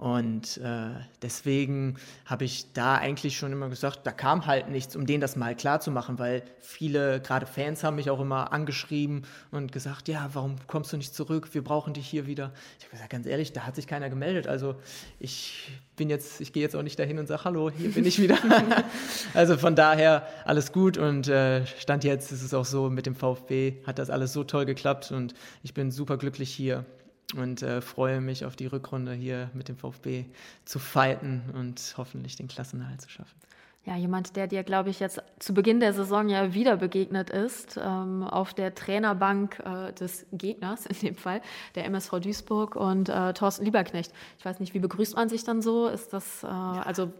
[0.00, 5.04] Und äh, deswegen habe ich da eigentlich schon immer gesagt, da kam halt nichts, um
[5.04, 9.26] denen das mal klar zu machen, weil viele, gerade Fans, haben mich auch immer angeschrieben
[9.50, 11.50] und gesagt, ja, warum kommst du nicht zurück?
[11.52, 12.50] Wir brauchen dich hier wieder.
[12.78, 14.46] Ich habe gesagt, ganz ehrlich, da hat sich keiner gemeldet.
[14.46, 14.76] Also
[15.18, 18.18] ich bin jetzt, ich gehe jetzt auch nicht dahin und sage, hallo, hier bin ich
[18.22, 18.38] wieder.
[19.34, 23.14] also von daher alles gut und äh, Stand jetzt ist es auch so, mit dem
[23.14, 26.86] VfB hat das alles so toll geklappt und ich bin super glücklich hier
[27.34, 30.24] und äh, freue mich auf die Rückrunde hier mit dem VfB
[30.64, 33.40] zu fighten und hoffentlich den Klassenerhalt zu schaffen.
[33.86, 37.80] Ja, jemand, der dir, glaube ich, jetzt zu Beginn der Saison ja wieder begegnet ist,
[37.82, 41.40] ähm, auf der Trainerbank äh, des Gegners in dem Fall,
[41.74, 44.12] der MSV Duisburg und äh, Thorsten Lieberknecht.
[44.38, 45.88] Ich weiß nicht, wie begrüßt man sich dann so?
[45.88, 46.82] Ist das äh, ja.
[46.82, 47.10] also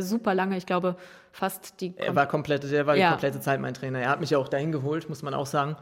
[0.00, 0.96] super lange, ich glaube,
[1.36, 1.94] fast die.
[1.96, 3.08] Er war komplett, der war ja.
[3.08, 4.00] die komplette Zeit mein Trainer.
[4.00, 5.76] Er hat mich auch dahin geholt, muss man auch sagen.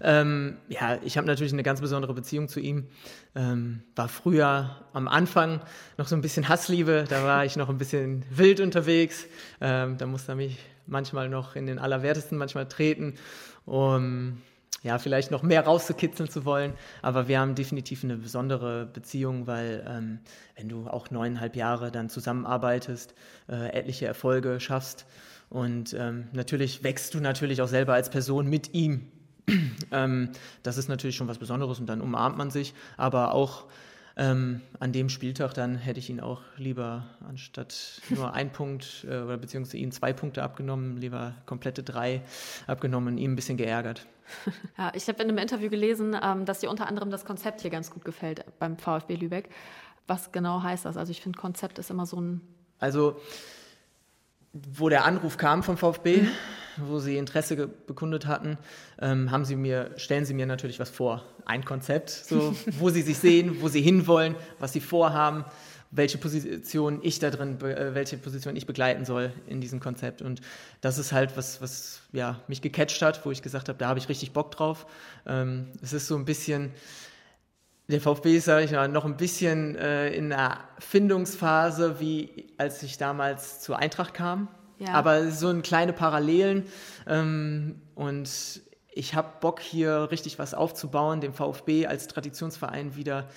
[0.00, 2.88] Ähm, ja, ich habe natürlich eine ganz besondere Beziehung zu ihm.
[3.34, 5.60] Ähm, war früher am Anfang
[5.96, 9.26] noch so ein bisschen Hassliebe, da war ich noch ein bisschen wild unterwegs.
[9.60, 13.14] Ähm, da musste er mich manchmal noch in den Allerwertesten manchmal treten,
[13.64, 14.42] um
[14.86, 16.72] ja, vielleicht noch mehr rauszukitzeln zu wollen.
[17.02, 20.20] Aber wir haben definitiv eine besondere Beziehung, weil ähm,
[20.56, 23.14] wenn du auch neuneinhalb Jahre dann zusammenarbeitest,
[23.48, 25.04] äh, etliche Erfolge schaffst
[25.50, 29.10] und ähm, natürlich wächst du natürlich auch selber als Person mit ihm
[29.92, 30.30] ähm,
[30.62, 33.66] das ist natürlich schon was Besonderes und dann umarmt man sich, aber auch
[34.16, 39.18] ähm, an dem Spieltag dann hätte ich ihn auch lieber anstatt nur ein Punkt äh,
[39.18, 42.22] oder beziehungsweise ihn zwei Punkte abgenommen, lieber komplette drei
[42.66, 44.06] abgenommen und ihm ein bisschen geärgert.
[44.78, 47.70] Ja, ich habe in einem Interview gelesen, ähm, dass dir unter anderem das Konzept hier
[47.70, 49.48] ganz gut gefällt beim VfB Lübeck.
[50.06, 50.96] Was genau heißt das?
[50.96, 52.40] Also ich finde, Konzept ist immer so ein.
[52.78, 53.16] Also
[54.74, 56.28] wo der Anruf kam vom VfB, mhm.
[56.78, 58.58] wo sie Interesse bekundet hatten,
[59.00, 61.24] ähm, haben sie mir, stellen sie mir natürlich was vor.
[61.44, 65.44] Ein Konzept, so, wo sie sich sehen, wo sie hinwollen, was sie vorhaben,
[65.90, 70.22] welche Position ich da drin, äh, welche Position ich begleiten soll in diesem Konzept.
[70.22, 70.40] Und
[70.80, 73.98] das ist halt was, was ja, mich gecatcht hat, wo ich gesagt habe, da habe
[73.98, 74.86] ich richtig Bock drauf.
[75.26, 76.72] Ähm, es ist so ein bisschen,
[77.88, 82.82] der VfB ist, sage ich mal, noch ein bisschen äh, in einer Findungsphase, wie als
[82.82, 84.48] ich damals zur Eintracht kam.
[84.78, 84.92] Ja.
[84.92, 86.64] Aber so ein kleine Parallelen.
[87.06, 88.60] Ähm, und
[88.92, 93.28] ich habe Bock, hier richtig was aufzubauen, den VfB als Traditionsverein wieder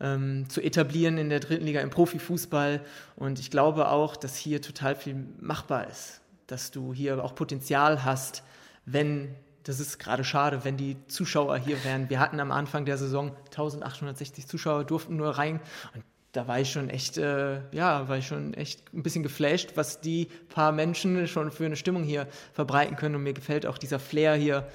[0.00, 2.80] ähm, zu etablieren in der dritten Liga im Profifußball.
[3.16, 6.20] Und ich glaube auch, dass hier total viel machbar ist.
[6.46, 8.42] Dass du hier auch Potenzial hast,
[8.84, 9.34] wenn
[9.66, 12.08] das ist gerade schade, wenn die Zuschauer hier wären.
[12.08, 15.58] Wir hatten am Anfang der Saison 1860 Zuschauer, durften nur rein.
[15.92, 19.72] Und da war ich schon echt, äh, ja, war ich schon echt ein bisschen geflasht,
[19.74, 23.16] was die paar Menschen schon für eine Stimmung hier verbreiten können.
[23.16, 24.68] Und mir gefällt auch dieser Flair hier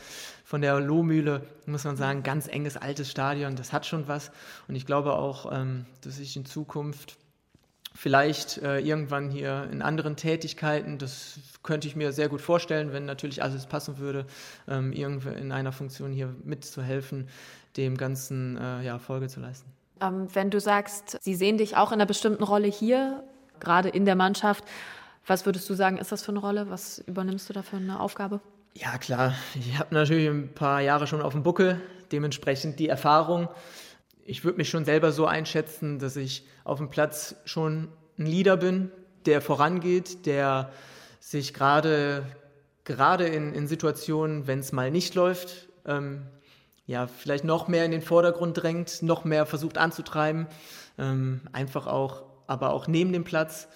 [0.51, 3.55] von der Lohmühle, muss man sagen, ganz enges altes Stadion.
[3.55, 4.31] Das hat schon was.
[4.67, 7.15] Und ich glaube auch, ähm, dass ich in Zukunft
[7.95, 13.05] vielleicht äh, irgendwann hier in anderen Tätigkeiten, das könnte ich mir sehr gut vorstellen, wenn
[13.05, 14.25] natürlich alles passen würde,
[14.67, 17.29] ähm, irgendwie in einer Funktion hier mitzuhelfen,
[17.77, 19.71] dem Ganzen äh, ja, Folge zu leisten.
[20.01, 23.23] Ähm, wenn du sagst, sie sehen dich auch in einer bestimmten Rolle hier,
[23.61, 24.65] gerade in der Mannschaft,
[25.25, 26.69] was würdest du sagen, ist das für eine Rolle?
[26.69, 28.41] Was übernimmst du da für eine Aufgabe?
[28.73, 29.35] Ja, klar.
[29.55, 31.81] Ich habe natürlich ein paar Jahre schon auf dem Buckel,
[32.11, 33.49] dementsprechend die Erfahrung.
[34.23, 38.57] Ich würde mich schon selber so einschätzen, dass ich auf dem Platz schon ein Leader
[38.57, 38.91] bin,
[39.25, 40.71] der vorangeht, der
[41.19, 42.25] sich gerade
[42.83, 46.23] gerade in, in Situationen, wenn es mal nicht läuft, ähm,
[46.87, 50.47] ja, vielleicht noch mehr in den Vordergrund drängt, noch mehr versucht anzutreiben,
[50.97, 53.67] ähm, einfach auch, aber auch neben dem Platz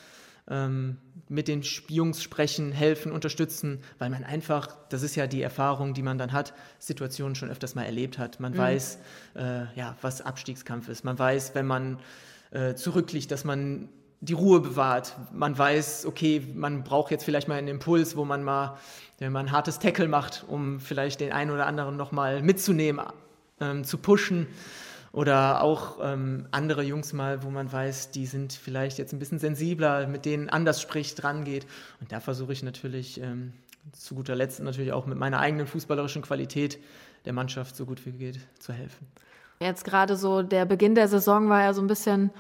[0.50, 5.94] ähm, mit den Jungs sprechen, helfen, unterstützen, weil man einfach, das ist ja die Erfahrung,
[5.94, 8.40] die man dann hat, Situationen schon öfters mal erlebt hat.
[8.40, 8.58] Man mhm.
[8.58, 9.00] weiß,
[9.36, 11.04] äh, ja, was Abstiegskampf ist.
[11.04, 12.00] Man weiß, wenn man
[12.52, 13.90] äh, zurückliegt, dass man
[14.22, 15.16] die Ruhe bewahrt.
[15.34, 18.78] Man weiß, okay, man braucht jetzt vielleicht mal einen Impuls, wo man mal,
[19.20, 23.06] wenn man ein hartes Tackle macht, um vielleicht den einen oder anderen nochmal mitzunehmen,
[23.60, 24.48] ähm, zu pushen.
[25.16, 29.40] Oder auch ähm, andere Jungs mal, wo man weiß, die sind vielleicht jetzt ein bisschen
[29.40, 31.66] sensibler, mit denen anders spricht, rangeht.
[32.02, 33.54] Und da versuche ich natürlich ähm,
[33.94, 36.80] zu guter Letzt natürlich auch mit meiner eigenen fußballerischen Qualität
[37.24, 39.08] der Mannschaft so gut wie geht zu helfen.
[39.62, 42.32] Jetzt gerade so der Beginn der Saison war ja so ein bisschen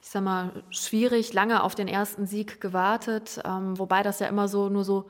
[0.00, 4.48] ich sag mal, schwierig, lange auf den ersten Sieg gewartet, ähm, wobei das ja immer
[4.48, 5.08] so nur so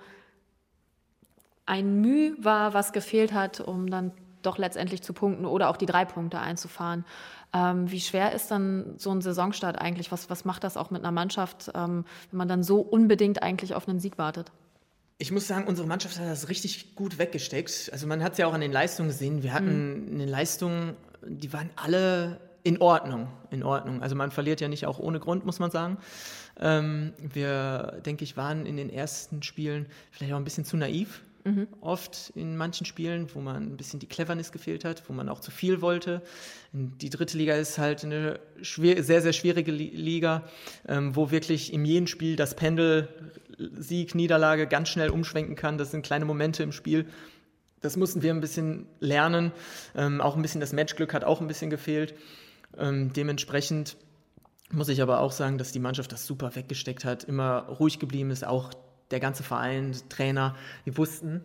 [1.67, 4.13] ein Mühe war, was gefehlt hat, um dann
[4.47, 7.05] doch letztendlich zu punkten oder auch die drei Punkte einzufahren.
[7.53, 10.11] Ähm, wie schwer ist dann so ein Saisonstart eigentlich?
[10.13, 13.75] Was, was macht das auch mit einer Mannschaft, ähm, wenn man dann so unbedingt eigentlich
[13.75, 14.51] auf einen Sieg wartet?
[15.19, 17.91] Ich muss sagen, unsere Mannschaft hat das richtig gut weggesteckt.
[17.93, 19.43] Also man hat es ja auch an den Leistungen gesehen.
[19.43, 20.09] Wir hatten mhm.
[20.09, 24.03] in den Leistungen, die waren alle in Ordnung, in Ordnung.
[24.03, 25.99] Also man verliert ja nicht auch ohne Grund, muss man sagen.
[26.59, 31.23] Ähm, wir, denke ich, waren in den ersten Spielen vielleicht auch ein bisschen zu naiv.
[31.45, 31.69] Mhm.
[31.83, 35.41] Oft in manchen Spielen, wo man ein bisschen die Cleverness gefehlt hat, wo man auch
[35.41, 36.23] zu viel wollte.
[36.73, 40.45] Die dritte Liga ist halt eine schwer, sehr, sehr schwierige Liga,
[40.89, 43.09] ähm, wo wirklich in jedem Spiel das Pendel
[43.59, 45.79] Sieg, Niederlage ganz schnell umschwenken kann.
[45.79, 47.07] Das sind kleine Momente im Spiel.
[47.83, 49.53] Das mussten wir ein bisschen lernen.
[49.95, 52.15] Ähm, auch ein bisschen das Matchglück hat auch ein bisschen gefehlt.
[52.79, 53.97] Ähm, dementsprechend
[54.73, 58.31] muss ich aber auch sagen, dass die Mannschaft das super weggesteckt hat, immer ruhig geblieben
[58.31, 58.73] ist, auch
[59.11, 60.55] der ganze Verein, Trainer,
[60.87, 61.43] die wussten.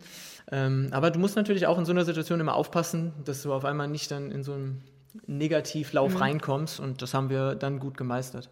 [0.50, 3.64] Ähm, aber du musst natürlich auch in so einer Situation immer aufpassen, dass du auf
[3.64, 4.82] einmal nicht dann in so einen
[5.26, 6.18] Negativlauf mhm.
[6.18, 8.48] reinkommst und das haben wir dann gut gemeistert.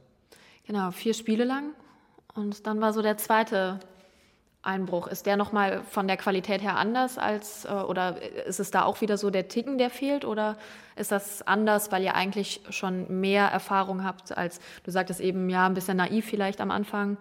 [0.66, 1.72] Genau, vier Spiele lang
[2.34, 3.80] und dann war so der zweite
[4.62, 5.06] Einbruch.
[5.06, 9.00] Ist der nochmal von der Qualität her anders als, äh, oder ist es da auch
[9.00, 10.24] wieder so der Ticken, der fehlt?
[10.24, 10.56] Oder
[10.96, 15.66] ist das anders, weil ihr eigentlich schon mehr Erfahrung habt als, du sagtest eben, ja,
[15.66, 17.16] ein bisschen naiv vielleicht am Anfang.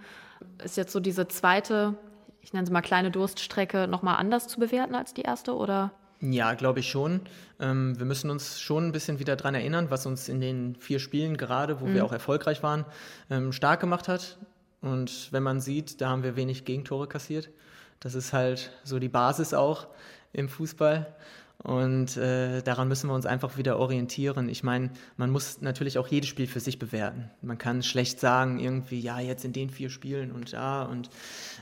[0.63, 1.95] Ist jetzt so diese zweite,
[2.41, 5.91] ich nenne sie mal kleine Durststrecke, nochmal anders zu bewerten als die erste, oder?
[6.19, 7.21] Ja, glaube ich schon.
[7.59, 10.99] Ähm, wir müssen uns schon ein bisschen wieder daran erinnern, was uns in den vier
[10.99, 11.93] Spielen gerade, wo mhm.
[11.93, 12.85] wir auch erfolgreich waren,
[13.29, 14.37] ähm, stark gemacht hat.
[14.81, 17.49] Und wenn man sieht, da haben wir wenig Gegentore kassiert.
[17.99, 19.87] Das ist halt so die Basis auch
[20.33, 21.15] im Fußball.
[21.63, 24.47] Und äh, daran müssen wir uns einfach wieder orientieren.
[24.47, 27.31] Ich meine, man muss natürlich auch jedes Spiel für sich bewerten.
[27.41, 30.83] Man kann schlecht sagen, irgendwie, ja, jetzt in den vier Spielen und ja.
[30.83, 31.09] Und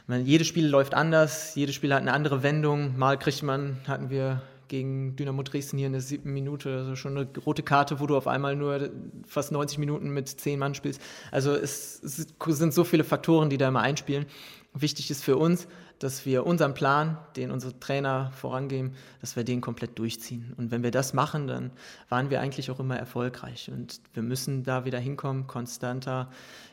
[0.07, 2.97] man, jedes Spiel läuft anders, jedes Spiel hat eine andere Wendung.
[2.97, 7.17] Mal kriegt man, hatten wir gegen Dynamo Dresden hier in der siebten Minute, also schon
[7.17, 8.89] eine rote Karte, wo du auf einmal nur
[9.25, 11.01] fast 90 Minuten mit zehn Mann spielst.
[11.31, 14.25] Also es, es sind so viele Faktoren, die da immer einspielen.
[14.73, 15.67] Wichtig ist für uns,
[15.99, 20.53] dass wir unseren Plan, den unsere Trainer vorangeben, dass wir den komplett durchziehen.
[20.57, 21.71] Und wenn wir das machen, dann
[22.09, 23.69] waren wir eigentlich auch immer erfolgreich.
[23.71, 26.29] Und wir müssen da wieder hinkommen, konstanter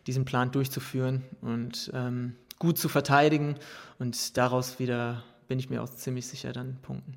[0.07, 3.57] diesen Plan durchzuführen und ähm, gut zu verteidigen.
[3.99, 7.17] Und daraus wieder, bin ich mir auch ziemlich sicher, dann punkten.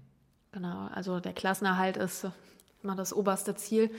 [0.51, 2.27] Genau, also der Klassenerhalt ist
[2.85, 3.91] immer das oberste Ziel.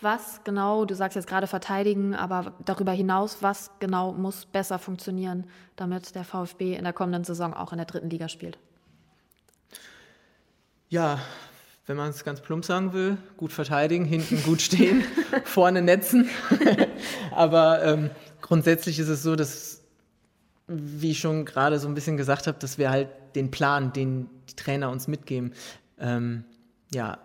[0.00, 5.44] Was genau, du sagst jetzt gerade verteidigen, aber darüber hinaus, was genau muss besser funktionieren,
[5.76, 8.58] damit der VfB in der kommenden Saison auch in der dritten Liga spielt?
[10.88, 11.20] Ja,
[11.86, 15.02] wenn man es ganz plump sagen will, gut verteidigen, hinten gut stehen,
[15.44, 16.30] vorne netzen.
[17.32, 19.82] aber ähm, grundsätzlich ist es so, dass,
[20.66, 24.30] wie ich schon gerade so ein bisschen gesagt habe, dass wir halt den Plan, den
[24.48, 25.52] die Trainer uns mitgeben,
[25.98, 26.44] ähm,
[26.92, 27.18] ja,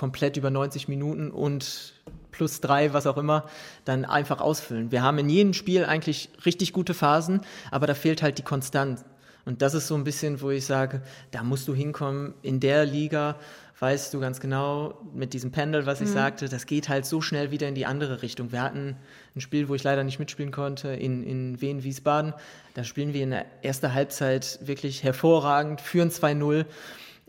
[0.00, 1.92] komplett über 90 Minuten und
[2.30, 3.44] plus drei, was auch immer,
[3.84, 4.90] dann einfach ausfüllen.
[4.90, 9.04] Wir haben in jedem Spiel eigentlich richtig gute Phasen, aber da fehlt halt die Konstanz.
[9.44, 12.86] Und das ist so ein bisschen, wo ich sage, da musst du hinkommen in der
[12.86, 13.36] Liga,
[13.80, 16.14] weißt du ganz genau, mit diesem Pendel, was ich mhm.
[16.14, 18.52] sagte, das geht halt so schnell wieder in die andere Richtung.
[18.52, 18.96] Wir hatten
[19.36, 22.32] ein Spiel, wo ich leider nicht mitspielen konnte, in, in Wien-Wiesbaden.
[22.72, 26.64] Da spielen wir in der ersten Halbzeit wirklich hervorragend, führen 2-0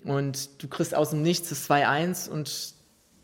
[0.03, 2.73] und du kriegst aus dem Nichts das 2-1 und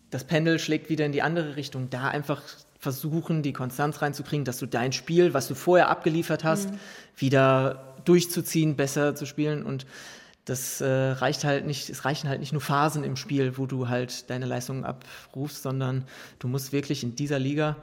[0.09, 1.89] das Pendel schlägt wieder in die andere Richtung.
[1.89, 2.41] Da einfach
[2.79, 6.79] versuchen, die Konstanz reinzukriegen, dass du dein Spiel, was du vorher abgeliefert hast, mhm.
[7.15, 9.85] wieder durchzuziehen, besser zu spielen und
[10.45, 13.89] das äh, reicht halt nicht, es reichen halt nicht nur Phasen im Spiel, wo du
[13.89, 16.05] halt deine Leistungen abrufst, sondern
[16.39, 17.75] du musst wirklich in dieser Liga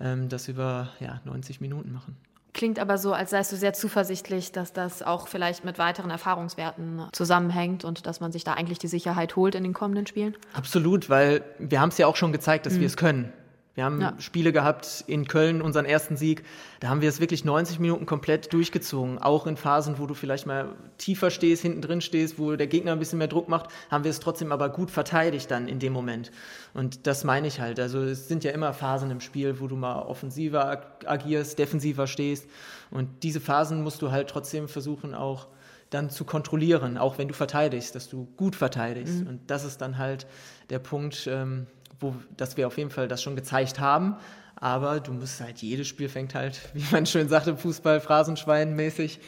[0.00, 2.18] ähm, das über ja, 90 Minuten machen.
[2.52, 7.02] Klingt aber so, als seist du sehr zuversichtlich, dass das auch vielleicht mit weiteren Erfahrungswerten
[7.12, 10.36] zusammenhängt und dass man sich da eigentlich die Sicherheit holt in den kommenden Spielen?
[10.52, 12.80] Absolut, weil wir haben es ja auch schon gezeigt, dass mhm.
[12.80, 13.32] wir es können.
[13.74, 14.14] Wir haben ja.
[14.18, 16.42] Spiele gehabt in Köln, unseren ersten Sieg.
[16.80, 19.18] Da haben wir es wirklich 90 Minuten komplett durchgezogen.
[19.18, 22.92] Auch in Phasen, wo du vielleicht mal tiefer stehst, hinten drin stehst, wo der Gegner
[22.92, 25.92] ein bisschen mehr Druck macht, haben wir es trotzdem aber gut verteidigt dann in dem
[25.92, 26.32] Moment.
[26.74, 27.78] Und das meine ich halt.
[27.78, 32.48] Also es sind ja immer Phasen im Spiel, wo du mal offensiver agierst, defensiver stehst.
[32.90, 35.46] Und diese Phasen musst du halt trotzdem versuchen auch
[35.90, 39.22] dann zu kontrollieren, auch wenn du verteidigst, dass du gut verteidigst.
[39.22, 39.26] Mhm.
[39.26, 40.26] Und das ist dann halt
[40.70, 41.66] der Punkt, ähm,
[42.00, 44.16] wo, dass wir auf jeden Fall das schon gezeigt haben.
[44.56, 49.20] Aber du musst halt, jedes Spiel fängt halt, wie man schön sagte, Fußball, Phrasenschwein mäßig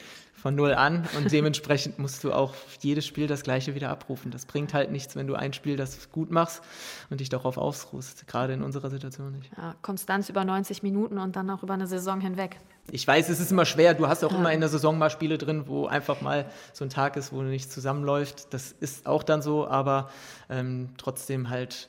[0.42, 4.32] von null an und dementsprechend musst du auch jedes Spiel das gleiche wieder abrufen.
[4.32, 6.62] Das bringt halt nichts, wenn du ein Spiel das gut machst
[7.11, 9.52] und dich darauf ausruhst, gerade in unserer Situation nicht.
[9.56, 12.58] Ja, Konstanz über 90 Minuten und dann auch über eine Saison hinweg.
[12.90, 13.94] Ich weiß, es ist immer schwer.
[13.94, 14.38] Du hast auch ja.
[14.38, 17.40] immer in der Saison mal Spiele drin, wo einfach mal so ein Tag ist, wo
[17.42, 18.52] nichts zusammenläuft.
[18.52, 20.11] Das ist auch dann so, aber
[20.50, 21.88] ähm, trotzdem halt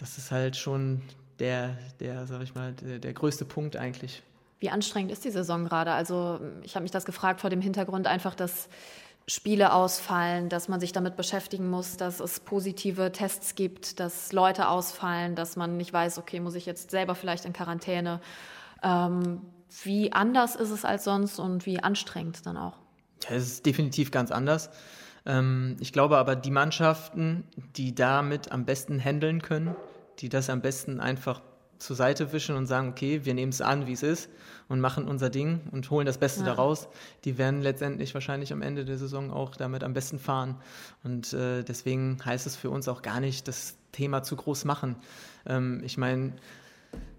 [0.00, 1.02] das ist halt schon
[1.38, 4.22] der, der, sag ich mal, der, der größte Punkt eigentlich.
[4.58, 5.92] Wie anstrengend ist die Saison gerade?
[5.92, 8.68] Also ich habe mich das gefragt vor dem Hintergrund einfach, dass
[9.26, 14.68] Spiele ausfallen, dass man sich damit beschäftigen muss, dass es positive Tests gibt, dass Leute
[14.68, 18.20] ausfallen, dass man nicht weiß, okay, muss ich jetzt selber vielleicht in Quarantäne.
[18.82, 19.40] Ähm,
[19.84, 22.76] wie anders ist es als sonst und wie anstrengend dann auch?
[23.28, 24.70] Ja, es ist definitiv ganz anders.
[25.24, 27.44] Ähm, ich glaube aber, die Mannschaften,
[27.76, 29.76] die damit am besten handeln können,
[30.20, 31.42] die das am besten einfach
[31.78, 34.28] zur Seite wischen und sagen, okay, wir nehmen es an, wie es ist
[34.68, 36.46] und machen unser Ding und holen das Beste ja.
[36.46, 36.88] daraus,
[37.24, 40.56] die werden letztendlich wahrscheinlich am Ende der Saison auch damit am besten fahren.
[41.02, 44.96] Und äh, deswegen heißt es für uns auch gar nicht, das Thema zu groß machen.
[45.46, 46.34] Ähm, ich meine,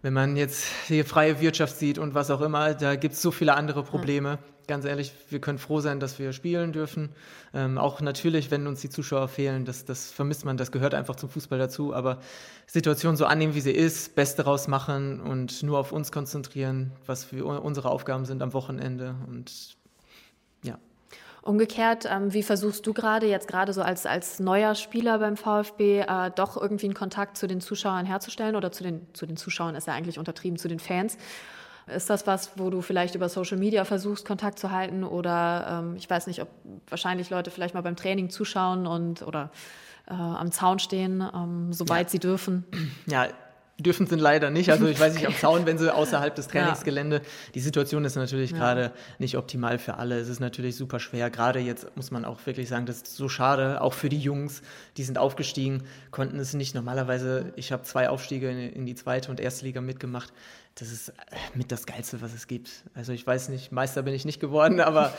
[0.02, 3.32] wenn man jetzt die freie Wirtschaft sieht und was auch immer, da gibt es so
[3.32, 4.30] viele andere Probleme.
[4.30, 4.40] Ja.
[4.68, 7.10] Ganz ehrlich, wir können froh sein, dass wir spielen dürfen.
[7.54, 11.16] Ähm, auch natürlich, wenn uns die Zuschauer fehlen, das, das vermisst man, das gehört einfach
[11.16, 11.94] zum Fußball dazu.
[11.94, 12.20] Aber
[12.68, 17.46] Situation so annehmen, wie sie ist, Beste rausmachen und nur auf uns konzentrieren, was für
[17.46, 19.16] unsere Aufgaben sind am Wochenende.
[19.28, 19.76] Und
[21.44, 26.02] Umgekehrt, ähm, wie versuchst du gerade, jetzt gerade so als, als neuer Spieler beim VfB,
[26.02, 29.74] äh, doch irgendwie einen Kontakt zu den Zuschauern herzustellen oder zu den, zu den Zuschauern
[29.74, 31.18] ist ja eigentlich untertrieben, zu den Fans?
[31.88, 35.04] Ist das was, wo du vielleicht über Social Media versuchst, Kontakt zu halten?
[35.04, 36.50] Oder ähm, ich weiß nicht, ob
[36.88, 39.50] wahrscheinlich Leute vielleicht mal beim Training zuschauen und oder
[40.08, 42.10] äh, am Zaun stehen, ähm, soweit ja.
[42.10, 42.66] sie dürfen?
[43.08, 43.28] Ja,
[43.84, 44.72] dürfen sie leider nicht.
[44.72, 47.18] Also ich weiß nicht, am Zaun, wenn sie außerhalb des Trainingsgelände.
[47.18, 47.22] Ja.
[47.56, 48.58] Die Situation ist natürlich ja.
[48.58, 50.20] gerade nicht optimal für alle.
[50.20, 51.30] Es ist natürlich super schwer.
[51.30, 54.62] Gerade jetzt muss man auch wirklich sagen, das ist so schade, auch für die Jungs,
[54.98, 56.76] die sind aufgestiegen, konnten es nicht.
[56.76, 60.32] Normalerweise, ich habe zwei Aufstiege in, in die zweite und erste Liga mitgemacht.
[60.76, 61.12] Das ist
[61.54, 62.70] mit das Geilste, was es gibt.
[62.94, 65.14] Also ich weiß nicht, Meister bin ich nicht geworden, aber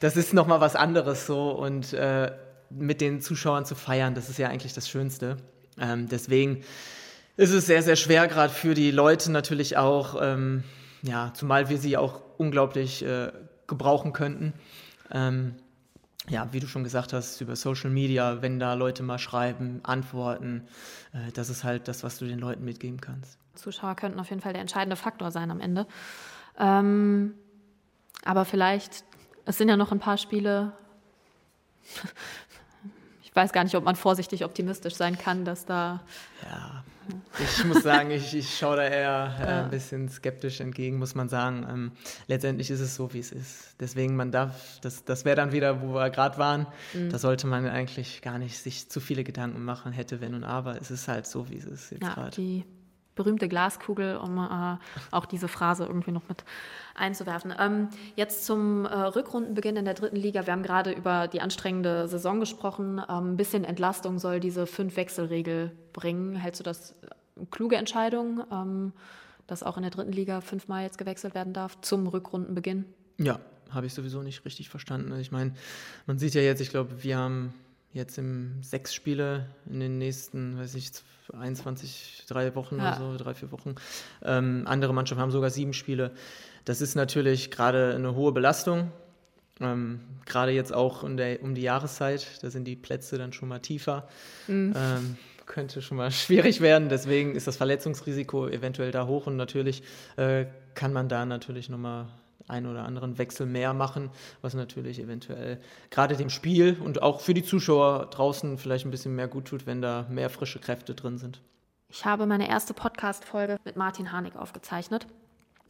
[0.00, 1.50] das ist nochmal was anderes so.
[1.50, 2.32] Und äh,
[2.70, 5.36] mit den Zuschauern zu feiern, das ist ja eigentlich das Schönste.
[5.78, 6.62] Ähm, deswegen
[7.36, 10.64] ist es sehr, sehr schwer, gerade für die Leute natürlich auch, ähm,
[11.02, 13.30] ja, zumal wir sie auch unglaublich äh,
[13.66, 14.54] gebrauchen könnten.
[15.10, 15.54] Ähm,
[16.28, 20.66] ja, wie du schon gesagt hast, über Social Media, wenn da Leute mal schreiben, antworten,
[21.12, 23.38] äh, das ist halt das, was du den Leuten mitgeben kannst.
[23.54, 25.86] Zuschauer könnten auf jeden Fall der entscheidende Faktor sein am Ende.
[26.58, 27.34] Ähm,
[28.24, 29.04] aber vielleicht,
[29.44, 30.72] es sind ja noch ein paar Spiele.
[33.22, 36.02] ich weiß gar nicht, ob man vorsichtig optimistisch sein kann, dass da.
[36.42, 36.84] Ja,
[37.38, 41.28] ich muss sagen, ich, ich schaue da eher äh, ein bisschen skeptisch entgegen, muss man
[41.28, 41.66] sagen.
[41.68, 41.92] Ähm,
[42.26, 43.76] letztendlich ist es so, wie es ist.
[43.80, 47.10] Deswegen, man darf, das, das wäre dann wieder, wo wir gerade waren, mhm.
[47.10, 50.80] da sollte man eigentlich gar nicht sich zu viele Gedanken machen, hätte, wenn und aber.
[50.80, 52.30] Es ist halt so, wie es ist jetzt ja, gerade.
[52.36, 52.64] Die
[53.16, 54.76] berühmte Glaskugel, um äh,
[55.10, 56.44] auch diese Phrase irgendwie noch mit
[56.94, 57.52] einzuwerfen.
[57.58, 60.46] Ähm, jetzt zum äh, Rückrundenbeginn in der dritten Liga.
[60.46, 63.00] Wir haben gerade über die anstrengende Saison gesprochen.
[63.08, 66.36] Ähm, ein bisschen Entlastung soll diese Fünf-Wechselregel bringen.
[66.36, 66.94] Hältst du das
[67.50, 68.92] kluge Entscheidung, ähm,
[69.46, 72.84] dass auch in der dritten Liga fünfmal jetzt gewechselt werden darf zum Rückrundenbeginn.
[73.18, 73.40] Ja,
[73.70, 75.18] habe ich sowieso nicht richtig verstanden.
[75.18, 75.54] Ich meine,
[76.06, 77.54] man sieht ja jetzt, ich glaube, wir haben
[77.96, 80.90] jetzt im sechs Spiele in den nächsten, weiß ich,
[81.36, 82.96] 21, drei Wochen ja.
[82.96, 83.74] oder so, drei, vier Wochen.
[84.22, 86.12] Ähm, andere Mannschaften haben sogar sieben Spiele.
[86.64, 88.92] Das ist natürlich gerade eine hohe Belastung.
[89.60, 93.48] Ähm, gerade jetzt auch um, der, um die Jahreszeit, da sind die Plätze dann schon
[93.48, 94.08] mal tiefer.
[94.46, 94.74] Mhm.
[94.76, 95.16] Ähm,
[95.46, 96.88] könnte schon mal schwierig werden.
[96.88, 99.82] Deswegen ist das Verletzungsrisiko eventuell da hoch und natürlich
[100.16, 102.06] äh, kann man da natürlich nochmal
[102.48, 104.10] einen oder anderen Wechsel mehr machen,
[104.42, 109.14] was natürlich eventuell gerade dem Spiel und auch für die Zuschauer draußen vielleicht ein bisschen
[109.14, 111.40] mehr gut tut, wenn da mehr frische Kräfte drin sind.
[111.88, 115.06] Ich habe meine erste Podcast-Folge mit Martin Harnik aufgezeichnet.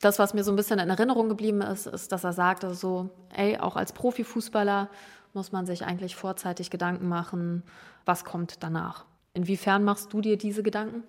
[0.01, 3.11] Das, was mir so ein bisschen in Erinnerung geblieben ist, ist, dass er sagte so,
[3.35, 4.91] ey, auch als Profifußballer
[5.33, 7.63] muss man sich eigentlich vorzeitig Gedanken machen,
[8.05, 9.05] was kommt danach.
[9.35, 11.05] Inwiefern machst du dir diese Gedanken?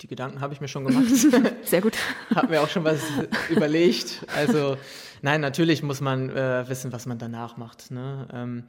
[0.00, 1.06] Die Gedanken habe ich mir schon gemacht.
[1.64, 1.96] Sehr gut.
[2.34, 3.02] habe mir auch schon was
[3.50, 4.24] überlegt.
[4.34, 4.76] Also
[5.22, 7.90] nein, natürlich muss man äh, wissen, was man danach macht.
[7.90, 8.26] Ne?
[8.32, 8.64] Ähm,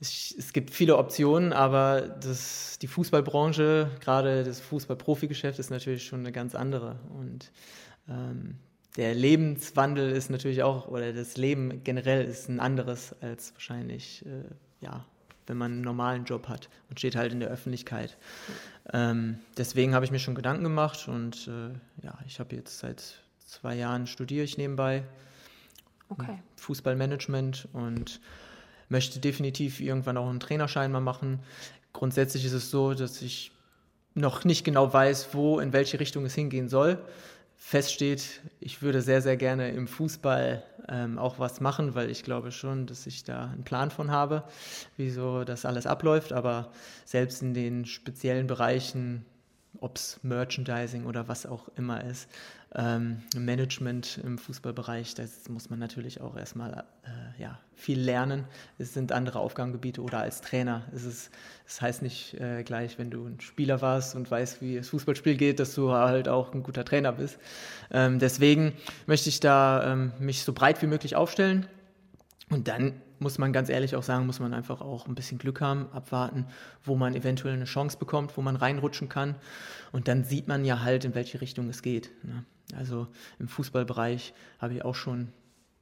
[0.00, 6.20] es, es, gibt viele Optionen, aber das, die Fußballbranche, gerade das Fußballprofigeschäft, ist natürlich schon
[6.20, 6.98] eine ganz andere.
[7.10, 7.52] Und
[8.08, 8.58] ähm,
[8.96, 14.44] der Lebenswandel ist natürlich auch, oder das Leben generell ist ein anderes als wahrscheinlich, äh,
[14.84, 15.04] ja,
[15.46, 18.16] wenn man einen normalen Job hat und steht halt in der Öffentlichkeit.
[18.92, 23.22] Ähm, deswegen habe ich mir schon Gedanken gemacht und äh, ja, ich habe jetzt seit
[23.46, 25.04] zwei Jahren studiere ich nebenbei
[26.08, 26.38] okay.
[26.56, 28.20] Fußballmanagement und
[28.88, 31.40] möchte definitiv irgendwann auch einen Trainerschein mal machen.
[31.92, 33.52] Grundsätzlich ist es so, dass ich
[34.14, 36.98] noch nicht genau weiß, wo, in welche Richtung es hingehen soll
[37.56, 42.52] feststeht, ich würde sehr, sehr gerne im Fußball ähm, auch was machen, weil ich glaube
[42.52, 44.44] schon, dass ich da einen Plan von habe,
[44.96, 46.32] wieso das alles abläuft.
[46.32, 46.70] Aber
[47.04, 49.24] selbst in den speziellen Bereichen
[49.80, 52.28] ob es Merchandising oder was auch immer ist,
[52.76, 58.44] ähm, Management im Fußballbereich, das muss man natürlich auch erstmal äh, ja, viel lernen.
[58.78, 60.82] Es sind andere Aufgabengebiete oder als Trainer.
[60.92, 61.30] Es ist,
[61.66, 65.36] das heißt nicht äh, gleich, wenn du ein Spieler warst und weißt, wie das Fußballspiel
[65.36, 67.38] geht, dass du halt auch ein guter Trainer bist.
[67.92, 68.72] Ähm, deswegen
[69.06, 71.66] möchte ich da ähm, mich so breit wie möglich aufstellen.
[72.50, 75.60] Und dann muss man ganz ehrlich auch sagen, muss man einfach auch ein bisschen Glück
[75.60, 76.46] haben, abwarten,
[76.84, 79.36] wo man eventuell eine Chance bekommt, wo man reinrutschen kann.
[79.92, 82.10] Und dann sieht man ja halt, in welche Richtung es geht.
[82.22, 82.44] Ne?
[82.76, 83.06] Also
[83.38, 85.28] im Fußballbereich habe ich auch schon,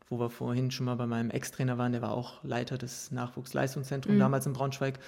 [0.08, 4.14] wo wir vorhin schon mal bei meinem Ex-Trainer waren, der war auch Leiter des Nachwuchsleistungszentrums
[4.14, 4.20] mhm.
[4.20, 4.98] damals in Braunschweig.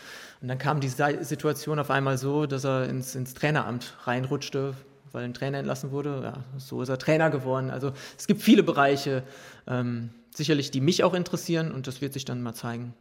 [0.40, 4.74] Und dann kam die Situation auf einmal so, dass er ins, ins Traineramt reinrutschte,
[5.12, 6.20] weil ein Trainer entlassen wurde.
[6.22, 7.70] Ja, so ist er Trainer geworden.
[7.70, 9.22] Also es gibt viele Bereiche.
[9.66, 12.94] Ähm, sicherlich, die mich auch interessieren und das wird sich dann mal zeigen.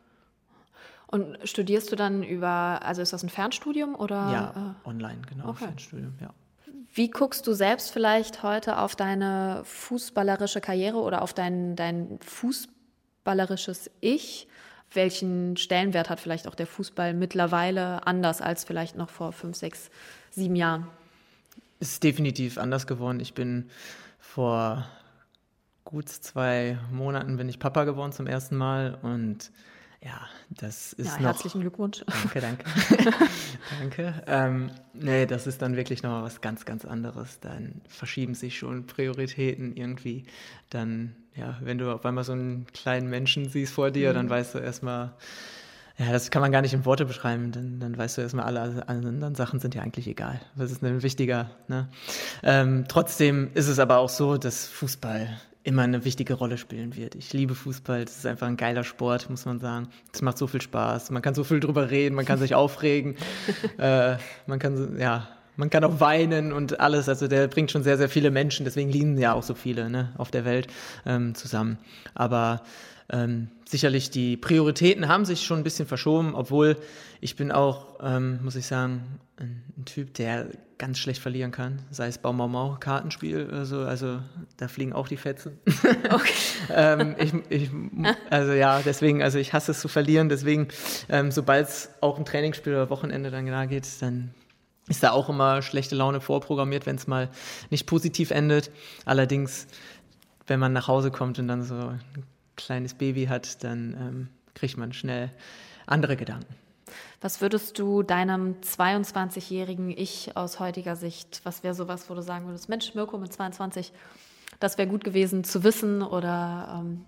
[1.08, 4.16] Und studierst du dann über, also ist das ein Fernstudium oder?
[4.16, 4.90] Ja, äh?
[4.90, 5.66] online, genau, okay.
[5.66, 6.34] Fernstudium, ja.
[6.96, 13.90] Wie guckst du selbst vielleicht heute auf deine fußballerische Karriere oder auf dein, dein fußballerisches
[14.00, 14.48] Ich?
[14.92, 19.90] Welchen Stellenwert hat vielleicht auch der Fußball mittlerweile anders als vielleicht noch vor fünf, sechs,
[20.30, 20.88] sieben Jahren?
[21.80, 23.20] Ist definitiv anders geworden.
[23.20, 23.70] Ich bin
[24.20, 24.88] vor
[25.84, 29.52] gut zwei Monaten bin ich Papa geworden zum ersten Mal und
[30.04, 30.20] ja,
[30.50, 31.28] das ist ja, noch...
[31.28, 32.04] Herzlichen Glückwunsch.
[32.06, 32.66] Danke, danke.
[33.80, 34.24] danke.
[34.28, 37.40] Ähm, nee, das ist dann wirklich noch was ganz, ganz anderes.
[37.40, 40.26] Dann verschieben sich schon Prioritäten irgendwie.
[40.70, 44.16] Dann, ja, wenn du auf einmal so einen kleinen Menschen siehst vor dir, mhm.
[44.16, 45.14] dann weißt du erstmal,
[45.98, 48.88] ja, das kann man gar nicht in Worte beschreiben, dann, dann weißt du erstmal, alle
[48.90, 50.42] anderen Sachen sind ja eigentlich egal.
[50.56, 51.52] Was ist denn wichtiger?
[51.70, 51.88] Ne?
[52.42, 55.30] Ähm, trotzdem ist es aber auch so, dass Fußball
[55.64, 57.16] immer eine wichtige Rolle spielen wird.
[57.16, 59.88] Ich liebe Fußball, das ist einfach ein geiler Sport, muss man sagen.
[60.14, 63.16] Es macht so viel Spaß, man kann so viel drüber reden, man kann sich aufregen,
[63.78, 67.10] äh, man kann, ja, man kann auch weinen und alles.
[67.10, 70.14] Also der bringt schon sehr, sehr viele Menschen, deswegen lieben ja auch so viele ne,
[70.18, 70.68] auf der Welt
[71.06, 71.78] ähm, zusammen.
[72.16, 72.64] Aber
[73.12, 76.78] ähm, sicherlich die Prioritäten haben sich schon ein bisschen verschoben, obwohl
[77.22, 80.48] ich bin auch, ähm, muss ich sagen, ein, ein, Typ, der
[80.78, 84.20] ganz schlecht verlieren kann, sei es Baumau Kartenspiel oder so, also
[84.58, 85.60] da fliegen auch die Fetzen.
[86.10, 86.34] Okay.
[86.70, 87.70] ähm, ich, ich,
[88.30, 90.68] also ja, deswegen, also ich hasse es zu verlieren, deswegen,
[91.10, 94.34] ähm, sobald es auch ein Trainingsspiel oder Wochenende dann genau geht, dann
[94.88, 97.30] ist da auch immer schlechte Laune vorprogrammiert, wenn es mal
[97.70, 98.72] nicht positiv endet.
[99.06, 99.68] Allerdings,
[100.48, 102.02] wenn man nach Hause kommt und dann so ein
[102.56, 105.32] kleines Baby hat, dann ähm, kriegt man schnell
[105.86, 106.56] andere Gedanken.
[107.22, 112.46] Was würdest du deinem 22-jährigen Ich aus heutiger Sicht, was wäre sowas, wo du sagen
[112.46, 113.94] würdest, Mensch, Mirko mit 22,
[114.60, 116.82] das wäre gut gewesen zu wissen oder?
[116.82, 117.06] Ähm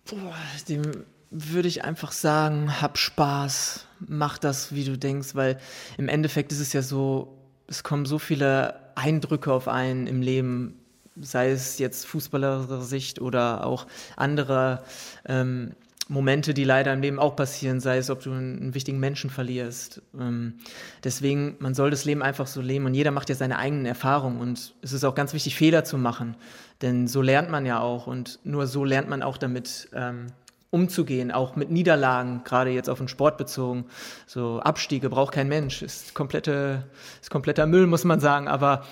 [0.69, 5.59] dem würde ich einfach sagen, hab Spaß, mach das, wie du denkst, weil
[5.97, 7.37] im Endeffekt ist es ja so,
[7.67, 10.79] es kommen so viele Eindrücke auf einen im Leben,
[11.19, 14.83] sei es jetzt fußballerischer Sicht oder auch andere
[15.25, 15.73] ähm,
[16.07, 20.01] Momente, die leider im Leben auch passieren, sei es, ob du einen, wichtigen Menschen verlierst.
[20.19, 20.55] Ähm,
[21.03, 24.39] deswegen, man soll das Leben einfach so leben und jeder macht ja seine eigenen Erfahrungen
[24.39, 26.37] und es ist auch ganz wichtig, Fehler zu machen,
[26.81, 30.27] denn so lernt man ja auch und nur so lernt man auch damit ähm,
[30.75, 33.85] umzugehen, auch mit Niederlagen, gerade jetzt auf den Sport bezogen.
[34.27, 36.83] So Abstiege braucht kein Mensch, ist, komplette,
[37.21, 38.83] ist kompletter Müll, muss man sagen, aber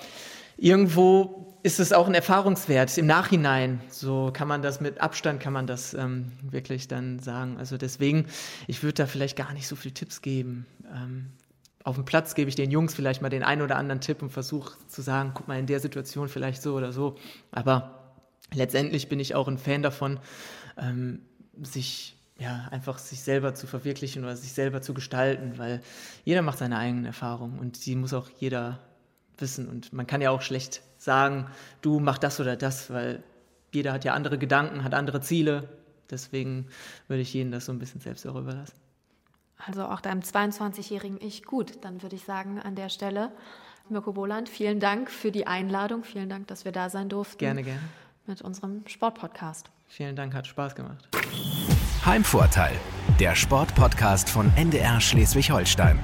[0.56, 3.80] irgendwo ist es auch ein Erfahrungswert im Nachhinein.
[3.88, 7.56] So kann man das mit Abstand, kann man das ähm, wirklich dann sagen.
[7.58, 8.26] Also deswegen,
[8.66, 10.66] ich würde da vielleicht gar nicht so viele Tipps geben.
[10.94, 11.26] Ähm,
[11.82, 14.30] auf dem Platz gebe ich den Jungs vielleicht mal den einen oder anderen Tipp und
[14.30, 17.16] versuche zu sagen, guck mal in der Situation vielleicht so oder so.
[17.52, 18.04] Aber
[18.52, 20.18] letztendlich bin ich auch ein Fan davon,
[20.78, 21.20] ähm,
[21.62, 25.80] sich ja, einfach sich selber zu verwirklichen oder sich selber zu gestalten, weil
[26.24, 28.80] jeder macht seine eigenen Erfahrungen und die muss auch jeder
[29.38, 29.68] wissen.
[29.68, 31.46] Und man kann ja auch schlecht sagen,
[31.80, 33.22] du mach das oder das, weil
[33.72, 35.68] jeder hat ja andere Gedanken, hat andere Ziele.
[36.10, 36.66] Deswegen
[37.08, 38.78] würde ich jedem das so ein bisschen selbst auch überlassen.
[39.66, 43.32] Also auch deinem 22-jährigen Ich gut, dann würde ich sagen an der Stelle,
[43.88, 47.38] Mirko Boland, vielen Dank für die Einladung, vielen Dank, dass wir da sein durften.
[47.38, 47.80] Gerne, gerne.
[48.26, 49.70] Mit unserem Sportpodcast.
[49.86, 51.08] Vielen Dank, hat Spaß gemacht.
[52.04, 52.72] Heimvorteil,
[53.18, 55.98] der Sportpodcast von NDR Schleswig-Holstein.